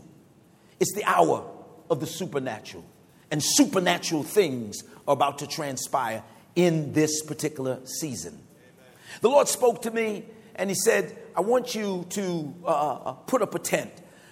It's 0.78 0.94
the 0.94 1.04
hour 1.04 1.50
of 1.88 2.00
the 2.00 2.06
supernatural, 2.06 2.84
and 3.30 3.42
supernatural 3.42 4.22
things 4.22 4.84
are 5.08 5.14
about 5.14 5.38
to 5.38 5.46
transpire 5.46 6.22
in 6.54 6.92
this 6.92 7.22
particular 7.22 7.80
season. 7.84 8.34
Amen. 8.34 8.92
The 9.22 9.28
Lord 9.28 9.48
spoke 9.48 9.82
to 9.82 9.90
me 9.90 10.24
and 10.56 10.70
He 10.70 10.76
said, 10.76 11.16
I 11.36 11.40
want 11.40 11.74
you 11.74 12.06
to 12.10 12.54
uh, 12.64 12.68
uh, 12.68 13.12
put 13.12 13.42
up 13.42 13.54
a 13.54 13.58
tent. 13.58 13.90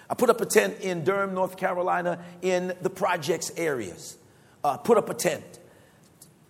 I 0.09 0.15
put 0.15 0.29
up 0.29 0.41
a 0.41 0.45
tent 0.45 0.79
in 0.81 1.03
Durham, 1.03 1.33
North 1.33 1.57
Carolina, 1.57 2.23
in 2.41 2.73
the 2.81 2.89
projects 2.89 3.51
areas. 3.57 4.17
Uh, 4.63 4.77
put 4.77 4.97
up 4.97 5.09
a 5.09 5.13
tent. 5.13 5.59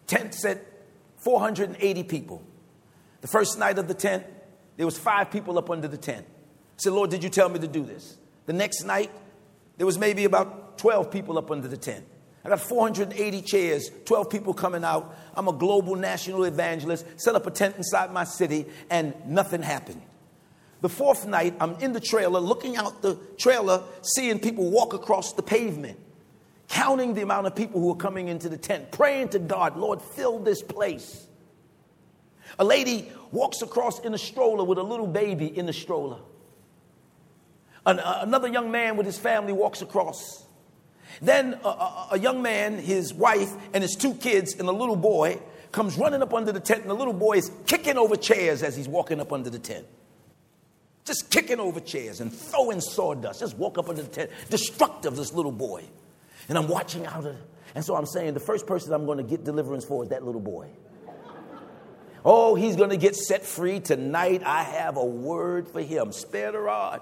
Tent 0.05 0.33
said 0.33 0.61
480 1.17 2.03
people. 2.03 2.43
The 3.21 3.27
first 3.27 3.57
night 3.57 3.79
of 3.79 3.87
the 3.87 3.93
tent, 3.93 4.25
there 4.77 4.85
was 4.85 4.97
five 4.97 5.31
people 5.31 5.57
up 5.57 5.69
under 5.69 5.87
the 5.87 5.97
tent. 5.97 6.25
I 6.27 6.77
said, 6.77 6.93
Lord, 6.93 7.09
did 7.09 7.23
you 7.23 7.29
tell 7.29 7.49
me 7.49 7.59
to 7.59 7.67
do 7.67 7.83
this? 7.83 8.17
The 8.45 8.53
next 8.53 8.83
night, 8.83 9.11
there 9.77 9.85
was 9.85 9.97
maybe 9.97 10.25
about 10.25 10.77
12 10.77 11.11
people 11.11 11.37
up 11.37 11.51
under 11.51 11.67
the 11.67 11.77
tent. 11.77 12.05
I 12.45 12.49
got 12.49 12.59
480 12.59 13.41
chairs, 13.41 13.89
12 14.05 14.29
people 14.29 14.53
coming 14.53 14.83
out. 14.83 15.15
I'm 15.33 15.47
a 15.47 15.53
global 15.53 15.95
national 15.95 16.43
evangelist, 16.43 17.05
set 17.15 17.35
up 17.35 17.47
a 17.47 17.51
tent 17.51 17.77
inside 17.77 18.11
my 18.11 18.25
city, 18.25 18.65
and 18.89 19.13
nothing 19.25 19.61
happened. 19.61 20.01
The 20.81 20.89
fourth 20.89 21.25
night, 21.25 21.55
I'm 21.61 21.75
in 21.75 21.93
the 21.93 22.01
trailer, 22.01 22.41
looking 22.41 22.75
out 22.75 23.01
the 23.01 23.15
trailer, 23.37 23.83
seeing 24.01 24.39
people 24.39 24.69
walk 24.69 24.93
across 24.93 25.31
the 25.31 25.41
pavement, 25.41 25.97
counting 26.67 27.13
the 27.13 27.21
amount 27.21 27.47
of 27.47 27.55
people 27.55 27.79
who 27.79 27.91
are 27.91 27.95
coming 27.95 28.27
into 28.27 28.49
the 28.49 28.57
tent, 28.57 28.91
praying 28.91 29.29
to 29.29 29.39
God, 29.39 29.77
Lord, 29.77 30.01
fill 30.01 30.39
this 30.39 30.61
place. 30.61 31.25
A 32.59 32.63
lady 32.63 33.11
walks 33.31 33.61
across 33.61 33.99
in 33.99 34.13
a 34.13 34.17
stroller 34.17 34.63
with 34.63 34.77
a 34.77 34.83
little 34.83 35.07
baby 35.07 35.47
in 35.57 35.65
the 35.65 35.73
stroller. 35.73 36.19
An, 37.85 37.99
uh, 37.99 38.19
another 38.21 38.47
young 38.47 38.71
man 38.71 38.95
with 38.95 39.05
his 39.05 39.17
family 39.17 39.53
walks 39.53 39.81
across. 39.81 40.45
Then 41.21 41.59
a, 41.63 41.67
a, 41.67 42.07
a 42.11 42.19
young 42.19 42.41
man, 42.41 42.77
his 42.77 43.13
wife, 43.13 43.51
and 43.73 43.81
his 43.81 43.95
two 43.95 44.13
kids, 44.15 44.55
and 44.55 44.67
a 44.67 44.71
little 44.71 44.95
boy 44.95 45.39
comes 45.71 45.97
running 45.97 46.21
up 46.21 46.33
under 46.33 46.51
the 46.51 46.59
tent, 46.59 46.81
and 46.81 46.89
the 46.89 46.95
little 46.95 47.13
boy 47.13 47.37
is 47.37 47.51
kicking 47.65 47.97
over 47.97 48.15
chairs 48.15 48.63
as 48.63 48.75
he's 48.75 48.87
walking 48.87 49.19
up 49.19 49.33
under 49.33 49.49
the 49.49 49.59
tent. 49.59 49.85
Just 51.05 51.29
kicking 51.29 51.59
over 51.59 51.79
chairs 51.79 52.21
and 52.21 52.31
throwing 52.31 52.79
sawdust. 52.79 53.41
Just 53.41 53.57
walk 53.57 53.77
up 53.77 53.89
under 53.89 54.03
the 54.03 54.07
tent. 54.07 54.31
Destructive, 54.49 55.15
this 55.15 55.33
little 55.33 55.51
boy. 55.51 55.83
And 56.47 56.57
I'm 56.57 56.67
watching 56.67 57.05
out 57.05 57.25
of, 57.25 57.35
and 57.75 57.83
so 57.83 57.95
I'm 57.95 58.05
saying 58.05 58.33
the 58.33 58.39
first 58.39 58.65
person 58.65 58.93
I'm 58.93 59.05
going 59.05 59.17
to 59.17 59.23
get 59.23 59.43
deliverance 59.43 59.83
for 59.83 60.03
is 60.03 60.09
that 60.09 60.23
little 60.23 60.41
boy. 60.41 60.69
Oh, 62.25 62.55
he's 62.55 62.75
going 62.75 62.89
to 62.89 62.97
get 62.97 63.15
set 63.15 63.45
free 63.45 63.79
tonight. 63.79 64.43
I 64.45 64.63
have 64.63 64.97
a 64.97 65.05
word 65.05 65.67
for 65.67 65.81
him. 65.81 66.11
Spare 66.11 66.53
the 66.53 66.59
rod 66.59 67.01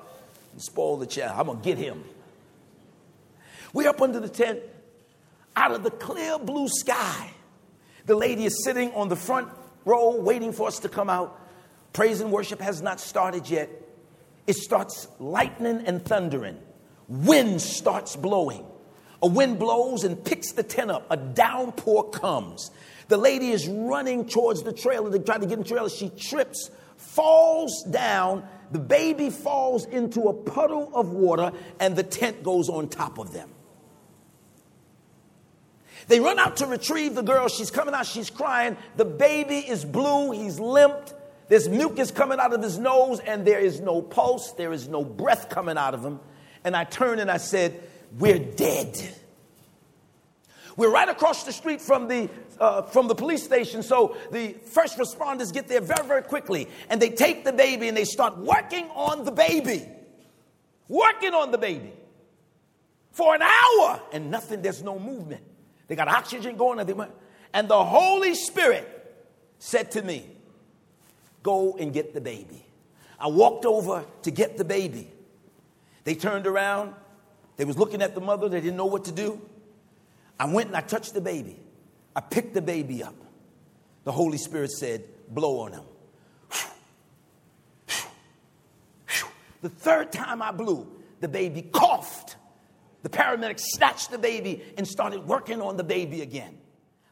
and 0.53 0.61
spoil 0.61 0.97
the 0.97 1.05
child. 1.05 1.33
I'm 1.37 1.45
going 1.45 1.59
to 1.59 1.63
get 1.63 1.77
him. 1.77 2.03
We're 3.73 3.89
up 3.89 4.01
under 4.01 4.19
the 4.19 4.29
tent, 4.29 4.59
out 5.55 5.71
of 5.71 5.83
the 5.83 5.91
clear 5.91 6.39
blue 6.39 6.67
sky. 6.67 7.31
The 8.05 8.15
lady 8.15 8.45
is 8.45 8.63
sitting 8.63 8.91
on 8.93 9.09
the 9.09 9.15
front 9.15 9.47
row 9.85 10.15
waiting 10.15 10.51
for 10.51 10.67
us 10.67 10.79
to 10.79 10.89
come 10.89 11.09
out. 11.09 11.39
Praise 11.93 12.21
and 12.21 12.31
worship 12.31 12.59
has 12.59 12.81
not 12.81 12.99
started 12.99 13.49
yet. 13.49 13.69
It 14.47 14.55
starts 14.55 15.07
lightning 15.19 15.83
and 15.85 16.03
thundering. 16.03 16.57
Wind 17.07 17.61
starts 17.61 18.15
blowing. 18.15 18.65
A 19.21 19.27
wind 19.27 19.59
blows 19.59 20.03
and 20.03 20.23
picks 20.23 20.53
the 20.53 20.63
tent 20.63 20.89
up. 20.89 21.05
A 21.11 21.17
downpour 21.17 22.09
comes. 22.09 22.71
The 23.11 23.17
lady 23.17 23.51
is 23.51 23.67
running 23.67 24.25
towards 24.25 24.63
the 24.63 24.71
trailer 24.71 25.11
to 25.11 25.19
try 25.19 25.37
to 25.37 25.45
get 25.45 25.55
in 25.55 25.63
the 25.63 25.67
trailer. 25.67 25.89
She 25.89 26.07
trips, 26.07 26.71
falls 26.95 27.83
down. 27.83 28.47
The 28.71 28.79
baby 28.79 29.29
falls 29.29 29.83
into 29.83 30.29
a 30.29 30.33
puddle 30.33 30.89
of 30.95 31.09
water, 31.09 31.51
and 31.81 31.93
the 31.97 32.03
tent 32.03 32.41
goes 32.41 32.69
on 32.69 32.87
top 32.87 33.17
of 33.17 33.33
them. 33.33 33.49
They 36.07 36.21
run 36.21 36.39
out 36.39 36.55
to 36.57 36.67
retrieve 36.67 37.15
the 37.15 37.21
girl. 37.21 37.49
She's 37.49 37.69
coming 37.69 37.93
out, 37.93 38.05
she's 38.05 38.29
crying. 38.29 38.77
The 38.95 39.03
baby 39.03 39.57
is 39.57 39.83
blue, 39.83 40.31
he's 40.31 40.57
limped. 40.57 41.13
There's 41.49 41.67
mucus 41.67 42.11
coming 42.11 42.39
out 42.39 42.53
of 42.53 42.63
his 42.63 42.79
nose, 42.79 43.19
and 43.19 43.45
there 43.45 43.59
is 43.59 43.81
no 43.81 44.01
pulse, 44.01 44.53
there 44.53 44.71
is 44.71 44.87
no 44.87 45.03
breath 45.03 45.49
coming 45.49 45.75
out 45.75 45.93
of 45.93 46.01
him. 46.01 46.21
And 46.63 46.77
I 46.77 46.85
turned 46.85 47.19
and 47.19 47.29
I 47.29 47.37
said, 47.39 47.77
We're 48.17 48.39
dead. 48.39 48.97
We're 50.77 50.91
right 50.91 51.09
across 51.09 51.43
the 51.43 51.51
street 51.51 51.81
from 51.81 52.07
the, 52.07 52.29
uh, 52.59 52.83
from 52.83 53.07
the 53.07 53.15
police 53.15 53.43
station, 53.43 53.83
so 53.83 54.15
the 54.31 54.53
first 54.65 54.97
responders 54.97 55.53
get 55.53 55.67
there 55.67 55.81
very, 55.81 56.07
very 56.07 56.21
quickly. 56.23 56.67
And 56.89 57.01
they 57.01 57.09
take 57.09 57.43
the 57.43 57.53
baby 57.53 57.87
and 57.87 57.97
they 57.97 58.05
start 58.05 58.37
working 58.37 58.89
on 58.95 59.25
the 59.25 59.31
baby. 59.31 59.87
Working 60.87 61.33
on 61.33 61.51
the 61.51 61.57
baby 61.57 61.93
for 63.11 63.35
an 63.35 63.41
hour 63.41 64.01
and 64.11 64.31
nothing, 64.31 64.61
there's 64.61 64.83
no 64.83 64.97
movement. 64.97 65.43
They 65.87 65.95
got 65.95 66.07
oxygen 66.07 66.55
going, 66.55 66.79
and 67.53 67.67
the 67.67 67.83
Holy 67.83 68.35
Spirit 68.35 68.97
said 69.59 69.91
to 69.91 70.01
me, 70.01 70.25
Go 71.43 71.75
and 71.77 71.91
get 71.91 72.13
the 72.13 72.21
baby. 72.21 72.63
I 73.19 73.27
walked 73.27 73.65
over 73.65 74.05
to 74.21 74.31
get 74.31 74.57
the 74.57 74.63
baby. 74.63 75.11
They 76.03 76.13
turned 76.15 76.45
around. 76.45 76.93
They 77.57 77.65
was 77.65 77.77
looking 77.77 78.01
at 78.01 78.13
the 78.15 78.21
mother. 78.21 78.47
They 78.47 78.61
didn't 78.61 78.77
know 78.77 78.85
what 78.85 79.05
to 79.05 79.11
do. 79.11 79.41
I 80.41 80.45
went 80.45 80.69
and 80.69 80.75
I 80.75 80.81
touched 80.81 81.13
the 81.13 81.21
baby. 81.21 81.59
I 82.15 82.19
picked 82.19 82.55
the 82.55 82.63
baby 82.63 83.03
up. 83.03 83.13
The 84.05 84.11
Holy 84.11 84.39
Spirit 84.39 84.71
said, 84.71 85.03
Blow 85.29 85.59
on 85.59 85.73
him. 85.73 85.83
The 89.61 89.69
third 89.69 90.11
time 90.11 90.41
I 90.41 90.51
blew, 90.51 90.87
the 91.19 91.27
baby 91.27 91.61
coughed. 91.61 92.37
The 93.03 93.09
paramedic 93.09 93.59
snatched 93.59 94.09
the 94.09 94.17
baby 94.17 94.63
and 94.79 94.87
started 94.87 95.27
working 95.27 95.61
on 95.61 95.77
the 95.77 95.83
baby 95.83 96.23
again. 96.23 96.57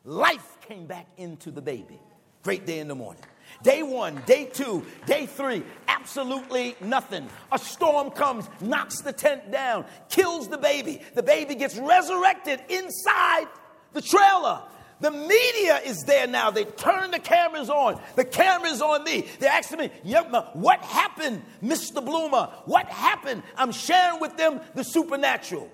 Life 0.03 0.57
came 0.61 0.87
back 0.87 1.05
into 1.17 1.51
the 1.51 1.61
baby. 1.61 1.99
Great 2.41 2.65
day 2.65 2.79
in 2.79 2.87
the 2.87 2.95
morning. 2.95 3.21
Day 3.62 3.83
one, 3.83 4.21
day 4.25 4.45
two, 4.45 4.85
day 5.05 5.25
three, 5.25 5.63
absolutely 5.88 6.75
nothing. 6.81 7.27
A 7.51 7.59
storm 7.59 8.12
comes, 8.12 8.49
knocks 8.62 9.01
the 9.01 9.12
tent 9.13 9.51
down, 9.51 9.85
kills 10.09 10.47
the 10.47 10.57
baby. 10.57 11.01
The 11.13 11.23
baby 11.23 11.55
gets 11.55 11.77
resurrected 11.77 12.62
inside 12.69 13.47
the 13.93 14.01
trailer. 14.01 14.62
The 15.01 15.12
media 15.12 15.79
is 15.85 16.03
there 16.03 16.27
now. 16.27 16.51
They 16.51 16.65
turn 16.65 17.12
the 17.12 17.19
cameras 17.19 17.69
on. 17.69 18.01
The 18.15 18.25
camera's 18.25 18.81
on 18.81 19.03
me. 19.05 19.25
They're 19.39 19.51
asking 19.51 19.79
me, 19.79 19.91
yep, 20.03 20.29
what 20.53 20.81
happened, 20.81 21.41
Mr. 21.63 22.03
Bloomer? 22.03 22.49
What 22.65 22.88
happened? 22.88 23.43
I'm 23.55 23.71
sharing 23.71 24.19
with 24.19 24.35
them 24.35 24.59
the 24.75 24.83
supernatural. 24.83 25.69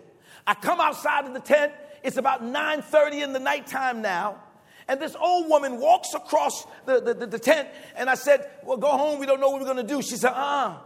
I 0.46 0.54
come 0.54 0.80
outside 0.80 1.26
of 1.26 1.34
the 1.34 1.40
tent. 1.40 1.74
It's 2.04 2.18
about 2.18 2.44
9:30 2.44 3.24
in 3.24 3.34
the 3.34 3.40
nighttime 3.40 4.04
now. 4.04 4.38
And 4.88 5.02
this 5.02 5.16
old 5.20 5.50
woman 5.50 5.80
walks 5.80 6.14
across 6.14 6.66
the, 6.86 7.02
the, 7.02 7.14
the, 7.14 7.26
the 7.26 7.40
tent, 7.40 7.70
and 7.96 8.10
I 8.10 8.16
said, 8.16 8.50
Well, 8.64 8.78
go 8.78 8.90
home. 8.90 9.20
We 9.20 9.26
don't 9.26 9.40
know 9.40 9.50
what 9.50 9.60
we're 9.60 9.74
going 9.74 9.86
to 9.86 9.94
do. 9.94 10.02
She 10.02 10.16
said, 10.16 10.32
Uh 10.32 10.36
uh 10.36 10.78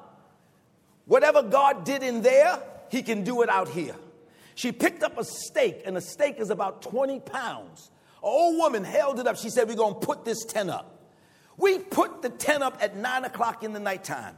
Whatever 1.05 1.43
God 1.43 1.83
did 1.83 2.03
in 2.03 2.21
there, 2.21 2.61
He 2.89 3.01
can 3.01 3.23
do 3.23 3.41
it 3.41 3.49
out 3.49 3.67
here. 3.67 3.95
She 4.55 4.71
picked 4.71 5.03
up 5.03 5.17
a 5.17 5.23
stake, 5.23 5.83
and 5.85 5.97
a 5.97 6.01
stake 6.01 6.39
is 6.39 6.49
about 6.49 6.81
20 6.81 7.19
pounds. 7.21 7.91
An 8.21 8.29
old 8.29 8.57
woman 8.57 8.83
held 8.83 9.19
it 9.19 9.27
up. 9.27 9.37
She 9.37 9.49
said, 9.49 9.67
We're 9.67 9.75
going 9.75 9.99
to 9.99 10.05
put 10.05 10.23
this 10.23 10.45
tent 10.45 10.69
up. 10.69 10.99
We 11.57 11.77
put 11.79 12.21
the 12.21 12.29
tent 12.29 12.63
up 12.63 12.77
at 12.81 12.95
9 12.95 13.25
o'clock 13.25 13.63
in 13.63 13.73
the 13.73 13.81
nighttime. 13.81 14.37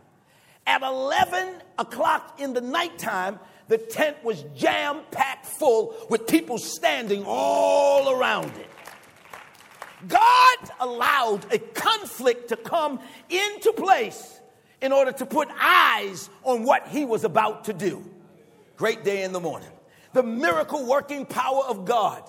At 0.65 0.82
11 0.82 1.56
o'clock 1.78 2.39
in 2.39 2.54
the 2.54 2.62
nighttime, 2.62 3.39
the 3.67 3.78
tent 3.78 4.24
was 4.24 4.43
jam 4.56 5.02
packed 5.12 5.45
full 5.45 5.95
with 6.10 6.28
people 6.28 6.58
standing 6.58 7.24
all 7.26 8.12
around 8.12 8.52
it. 8.58 8.71
God 10.08 10.58
allowed 10.80 11.54
a 11.54 11.60
conflict 11.60 12.50
to 12.50 12.56
come 12.56 13.00
into 13.30 13.74
place 13.74 14.40
in 14.82 14.92
order 14.92 15.12
to 15.12 15.26
put 15.26 15.48
eyes 15.60 16.30
on 16.44 16.64
what 16.64 16.88
he 16.88 17.06
was 17.06 17.24
about 17.24 17.66
to 17.66 17.74
do. 17.74 18.04
Great 18.78 19.04
day 19.04 19.24
in 19.24 19.32
the 19.32 19.40
morning. 19.40 19.70
The 20.14 20.24
miracle 20.24 20.86
working 20.86 21.26
power 21.26 21.64
of 21.66 21.86
God. 21.86 22.24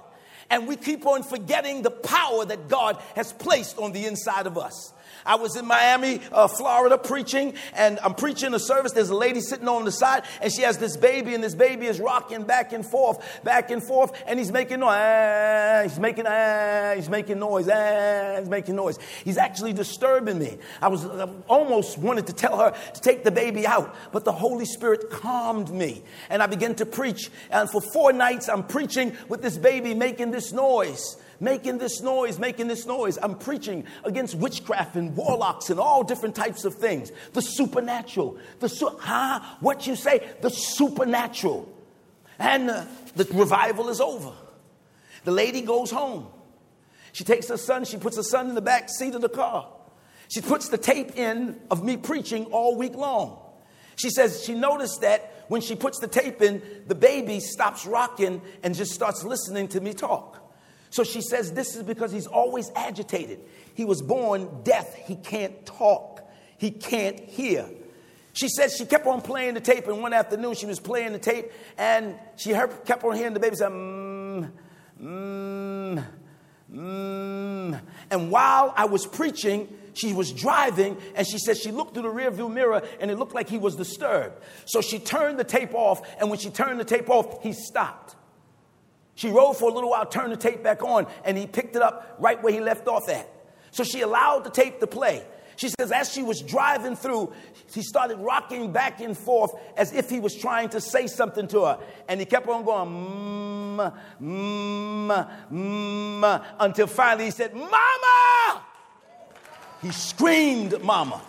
And 0.51 0.69
we 0.69 0.77
keep 0.77 1.07
on 1.07 1.23
forgetting 1.23 1.83
the 1.83 1.91
power 1.91 2.45
that 2.45 2.69
God 2.69 3.03
has 3.17 3.33
placed 3.33 3.79
on 3.79 3.93
the 3.93 4.05
inside 4.05 4.47
of 4.47 4.59
us. 4.59 4.93
I 5.25 5.37
was 5.37 5.57
in 5.57 5.67
Miami, 5.67 6.21
uh, 6.33 6.49
Florida, 6.49 6.99
preaching, 6.99 7.55
and 7.75 7.99
I'm 8.01 8.15
preaching 8.15 8.55
a 8.55 8.59
service. 8.59 8.93
There's 8.93 9.11
a 9.11 9.15
lady 9.15 9.41
sitting 9.41 9.69
on 9.69 9.85
the 9.85 9.93
side, 9.93 10.25
and 10.41 10.53
she 10.53 10.63
has 10.63 10.79
this 10.79 10.97
baby, 10.97 11.35
and 11.35 11.43
this 11.43 11.55
baby 11.55 11.87
is 11.87 12.01
rocking 12.01 12.45
back 12.45 12.73
and 12.73 12.85
forth, 12.85 13.19
back 13.45 13.71
and 13.71 13.83
forth, 13.83 14.13
and 14.27 14.39
he's 14.39 14.53
making 14.53 14.81
noise. 14.81 14.97
Ah, 14.99 15.81
he's 15.85 15.99
making, 15.99 16.25
ah, 16.27 16.93
he's 16.97 17.09
making 17.09 17.39
noise. 17.39 17.69
Ah, 17.73 18.37
he's 18.39 18.49
making 18.49 18.77
noise. 18.77 18.99
He's 19.25 19.39
actually 19.39 19.73
disturbing 19.73 20.39
me. 20.39 20.59
I 20.81 20.89
was 20.89 21.05
I 21.05 21.29
almost 21.49 21.99
wanted 21.99 22.27
to 22.27 22.33
tell 22.33 22.59
her 22.59 22.71
to 22.95 23.01
take 23.01 23.25
the 23.25 23.31
baby 23.31 23.67
out, 23.67 23.95
but 24.13 24.25
the 24.25 24.33
Holy 24.33 24.65
Spirit 24.65 25.11
calmed 25.11 25.71
me, 25.71 26.03
and 26.31 26.43
I 26.43 26.47
began 26.47 26.75
to 26.77 26.87
preach. 26.87 27.31
And 27.51 27.71
for 27.71 27.81
four 27.93 28.13
nights, 28.13 28.49
I'm 28.49 28.65
preaching 28.65 29.17
with 29.29 29.43
this 29.43 29.59
baby 29.59 29.95
making 29.95 30.31
this 30.31 30.53
noise 30.53 31.17
making 31.43 31.79
this 31.79 32.01
noise, 32.01 32.39
making 32.39 32.69
this 32.69 32.87
noise. 32.87 33.19
I'm 33.21 33.35
preaching 33.35 33.85
against 34.05 34.37
witchcraft 34.37 34.95
and 34.95 35.15
warlocks 35.17 35.69
and 35.69 35.79
all 35.81 36.05
different 36.05 36.37
types 36.37 36.65
of 36.65 36.75
things. 36.77 37.11
The 37.33 37.43
supernatural. 37.43 38.39
The 38.61 38.69
su- 38.69 38.97
huh? 38.99 39.41
What 39.61 39.87
you 39.87 39.97
say? 39.97 40.27
The 40.41 40.51
supernatural. 40.51 41.69
And 42.39 42.71
uh, 42.71 42.85
the 43.17 43.25
revival 43.35 43.89
is 43.89 44.01
over. 44.01 44.33
The 45.25 45.33
lady 45.33 45.63
goes 45.63 45.91
home. 45.91 46.29
She 47.13 47.25
takes 47.25 47.49
her 47.49 47.59
son, 47.59 47.85
she 47.85 47.99
puts 47.99 48.17
her 48.17 48.23
son 48.23 48.49
in 48.49 48.55
the 48.55 48.63
back 48.63 48.89
seat 48.89 49.15
of 49.15 49.21
the 49.21 49.29
car. 49.29 49.69
She 50.29 50.41
puts 50.41 50.71
the 50.71 50.79
tape 50.79 51.19
in 51.19 51.61
of 51.71 51.85
me 51.85 51.99
preaching 51.99 52.47
all 52.47 52.79
week 52.79 52.95
long. 52.95 53.39
She 53.97 54.09
says 54.09 54.43
she 54.43 54.55
noticed 54.55 55.03
that 55.03 55.45
when 55.49 55.61
she 55.61 55.77
puts 55.77 55.99
the 55.99 56.09
tape 56.09 56.41
in, 56.41 56.63
the 56.87 56.95
baby 56.95 57.39
stops 57.41 57.85
rocking 57.85 58.41
and 58.63 58.75
just 58.75 58.93
starts 58.93 59.25
listening 59.25 59.69
to 59.69 59.81
me 59.81 59.93
talk. 59.93 60.42
So 60.93 61.05
she 61.05 61.23
says 61.23 61.53
this 61.53 61.75
is 61.75 61.83
because 61.83 62.13
he's 62.13 62.27
always 62.27 62.71
agitated. 62.77 63.41
He 63.75 63.87
was 63.87 64.03
born 64.03 64.63
deaf. 64.63 64.95
He 64.95 65.17
can't 65.17 65.65
talk. 65.65 66.23
He 66.59 66.71
can't 66.71 67.19
hear. 67.19 67.67
She 68.35 68.49
says 68.49 68.77
she 68.77 68.85
kept 68.85 69.07
on 69.07 69.23
playing 69.23 69.55
the 69.55 69.61
tape, 69.61 69.89
and 69.89 70.03
one 70.03 70.13
afternoon 70.13 70.55
she 70.55 70.67
was 70.67 70.79
playing 70.79 71.13
the 71.13 71.19
tape, 71.19 71.51
and 71.79 72.15
she 72.37 72.53
heard, 72.53 72.85
kept 72.85 73.05
on 73.05 73.17
hearing 73.17 73.33
the 73.33 73.41
baby 73.41 73.57
say, 73.57 73.65
mmm, 73.67 74.51
mmm, 75.03 76.05
mmm. 76.73 77.81
And 78.11 78.31
while 78.31 78.73
I 78.77 78.85
was 78.85 79.07
preaching, 79.07 79.69
she 79.95 80.13
was 80.13 80.31
driving, 80.31 80.99
and 81.15 81.27
she 81.27 81.39
said 81.39 81.57
she 81.57 81.71
looked 81.71 81.95
through 81.95 82.05
the 82.05 82.09
rearview 82.09 82.53
mirror, 82.53 82.83
and 83.01 83.11
it 83.11 83.19
looked 83.19 83.35
like 83.35 83.49
he 83.49 83.59
was 83.59 83.77
disturbed. 83.77 84.43
So 84.67 84.83
she 84.83 84.99
turned 84.99 85.39
the 85.39 85.45
tape 85.45 85.75
off, 85.75 86.03
and 86.21 86.29
when 86.29 86.39
she 86.39 86.51
turned 86.51 86.81
the 86.81 86.85
tape 86.85 87.09
off, 87.09 87.43
he 87.43 87.55
stopped. 87.55 88.17
She 89.15 89.29
rode 89.29 89.55
for 89.55 89.71
a 89.71 89.75
little 89.75 89.91
while, 89.91 90.07
turned 90.07 90.33
the 90.33 90.37
tape 90.37 90.63
back 90.63 90.83
on, 90.83 91.07
and 91.25 91.37
he 91.37 91.47
picked 91.47 91.77
it 91.77 91.83
up 91.83 92.17
right 92.19 92.43
where 92.43 92.53
he 92.53 92.61
left 92.61 92.89
off 92.89 93.09
at. 93.09 93.29
So 93.71 93.85
she 93.85 94.01
allowed 94.01 94.45
the 94.45 94.51
tape 94.51 94.81
to 94.81 94.87
play. 94.87 95.25
She 95.57 95.69
says, 95.69 95.93
as 95.93 96.13
she 96.13 96.23
was 96.23 96.41
driving 96.41 96.97
through, 96.97 97.33
he 97.73 97.83
started 97.83 98.17
rocking 98.19 98.73
back 98.73 99.01
and 99.01 99.17
forth 99.17 99.53
as 99.77 99.93
if 99.93 100.09
he 100.09 100.19
was 100.19 100.35
trying 100.35 100.71
to 100.71 100.81
say 100.81 101.07
something 101.07 101.47
to 101.49 101.65
her. 101.65 101.79
And 102.09 102.19
he 102.21 102.27
kept 102.27 102.49
on 102.49 102.65
going, 102.65 102.89
mmm, 102.89 103.95
mmm, 104.21 105.31
mmm, 105.53 106.45
until 106.59 106.87
finally 106.87 107.27
he 107.27 107.31
said, 107.31 107.55
Mama! 107.55 108.63
He 109.83 109.91
screamed, 109.91 110.83
Mama. 110.83 111.21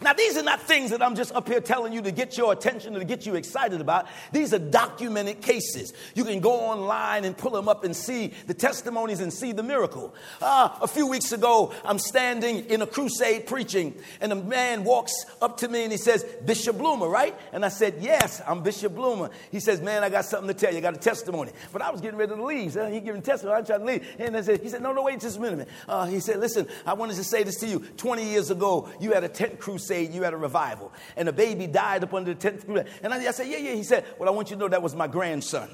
Now, 0.00 0.12
these 0.14 0.36
are 0.36 0.42
not 0.42 0.62
things 0.62 0.90
that 0.90 1.02
I'm 1.02 1.14
just 1.14 1.32
up 1.34 1.48
here 1.48 1.60
telling 1.60 1.92
you 1.92 2.00
to 2.02 2.10
get 2.10 2.38
your 2.38 2.52
attention 2.52 2.96
or 2.96 3.00
to 3.00 3.04
get 3.04 3.26
you 3.26 3.34
excited 3.34 3.80
about. 3.80 4.06
These 4.32 4.54
are 4.54 4.58
documented 4.58 5.42
cases. 5.42 5.92
You 6.14 6.24
can 6.24 6.40
go 6.40 6.52
online 6.52 7.24
and 7.24 7.36
pull 7.36 7.50
them 7.50 7.68
up 7.68 7.84
and 7.84 7.94
see 7.94 8.32
the 8.46 8.54
testimonies 8.54 9.20
and 9.20 9.32
see 9.32 9.52
the 9.52 9.62
miracle. 9.62 10.14
Uh, 10.40 10.70
a 10.80 10.88
few 10.88 11.06
weeks 11.06 11.32
ago, 11.32 11.72
I'm 11.84 11.98
standing 11.98 12.64
in 12.70 12.80
a 12.80 12.86
crusade 12.86 13.46
preaching, 13.46 13.94
and 14.20 14.32
a 14.32 14.36
man 14.36 14.84
walks 14.84 15.12
up 15.42 15.58
to 15.58 15.68
me 15.68 15.82
and 15.82 15.92
he 15.92 15.98
says, 15.98 16.24
Bishop 16.44 16.78
Bloomer, 16.78 17.08
right? 17.08 17.36
And 17.52 17.64
I 17.64 17.68
said, 17.68 17.96
Yes, 18.00 18.40
I'm 18.46 18.62
Bishop 18.62 18.94
Bloomer. 18.94 19.30
He 19.50 19.60
says, 19.60 19.80
Man, 19.80 20.02
I 20.02 20.08
got 20.08 20.24
something 20.24 20.48
to 20.48 20.54
tell 20.54 20.72
you. 20.72 20.78
I 20.78 20.80
got 20.80 20.94
a 20.94 21.00
testimony. 21.00 21.52
But 21.72 21.82
I 21.82 21.90
was 21.90 22.00
getting 22.00 22.18
ready 22.18 22.34
to 22.34 22.42
leave. 22.42 22.72
So 22.72 22.88
he 22.90 23.00
giving 23.00 23.22
testimony. 23.22 23.58
I 23.58 23.62
tried 23.62 23.78
to 23.78 23.84
leave. 23.84 24.06
And 24.18 24.36
I 24.36 24.40
said, 24.40 24.62
He 24.62 24.68
said, 24.68 24.82
No, 24.82 24.92
no, 24.92 25.02
wait 25.02 25.20
just 25.20 25.38
a 25.38 25.40
minute. 25.40 25.68
Uh, 25.86 26.06
he 26.06 26.20
said, 26.20 26.38
Listen, 26.40 26.66
I 26.86 26.94
wanted 26.94 27.16
to 27.16 27.24
say 27.24 27.42
this 27.42 27.56
to 27.60 27.66
you. 27.66 27.80
20 27.96 28.24
years 28.24 28.50
ago, 28.50 28.88
you 29.00 29.12
had 29.12 29.24
a 29.24 29.28
tent 29.28 29.58
crusade 29.58 29.81
crusade, 29.82 30.12
you 30.12 30.22
had 30.22 30.32
a 30.32 30.36
revival, 30.36 30.92
and 31.16 31.28
a 31.28 31.32
baby 31.32 31.66
died 31.66 32.04
up 32.04 32.14
under 32.14 32.34
the 32.34 32.40
tent. 32.40 32.64
And 33.02 33.12
I, 33.12 33.28
I 33.28 33.30
said, 33.30 33.48
Yeah, 33.48 33.58
yeah. 33.58 33.74
He 33.74 33.82
said, 33.82 34.04
Well, 34.18 34.28
I 34.28 34.32
want 34.32 34.50
you 34.50 34.56
to 34.56 34.60
know 34.60 34.68
that 34.68 34.82
was 34.82 34.94
my 34.94 35.06
grandson. 35.06 35.68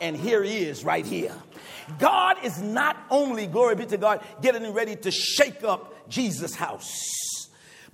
And 0.00 0.16
here 0.16 0.42
he 0.42 0.58
is 0.58 0.84
right 0.84 1.06
here. 1.06 1.34
God 1.98 2.36
is 2.44 2.60
not 2.60 2.96
only, 3.10 3.46
glory 3.46 3.76
be 3.76 3.86
to 3.86 3.96
God, 3.96 4.22
getting 4.42 4.70
ready 4.72 4.96
to 4.96 5.10
shake 5.10 5.64
up 5.64 6.08
Jesus 6.08 6.54
House, 6.54 7.35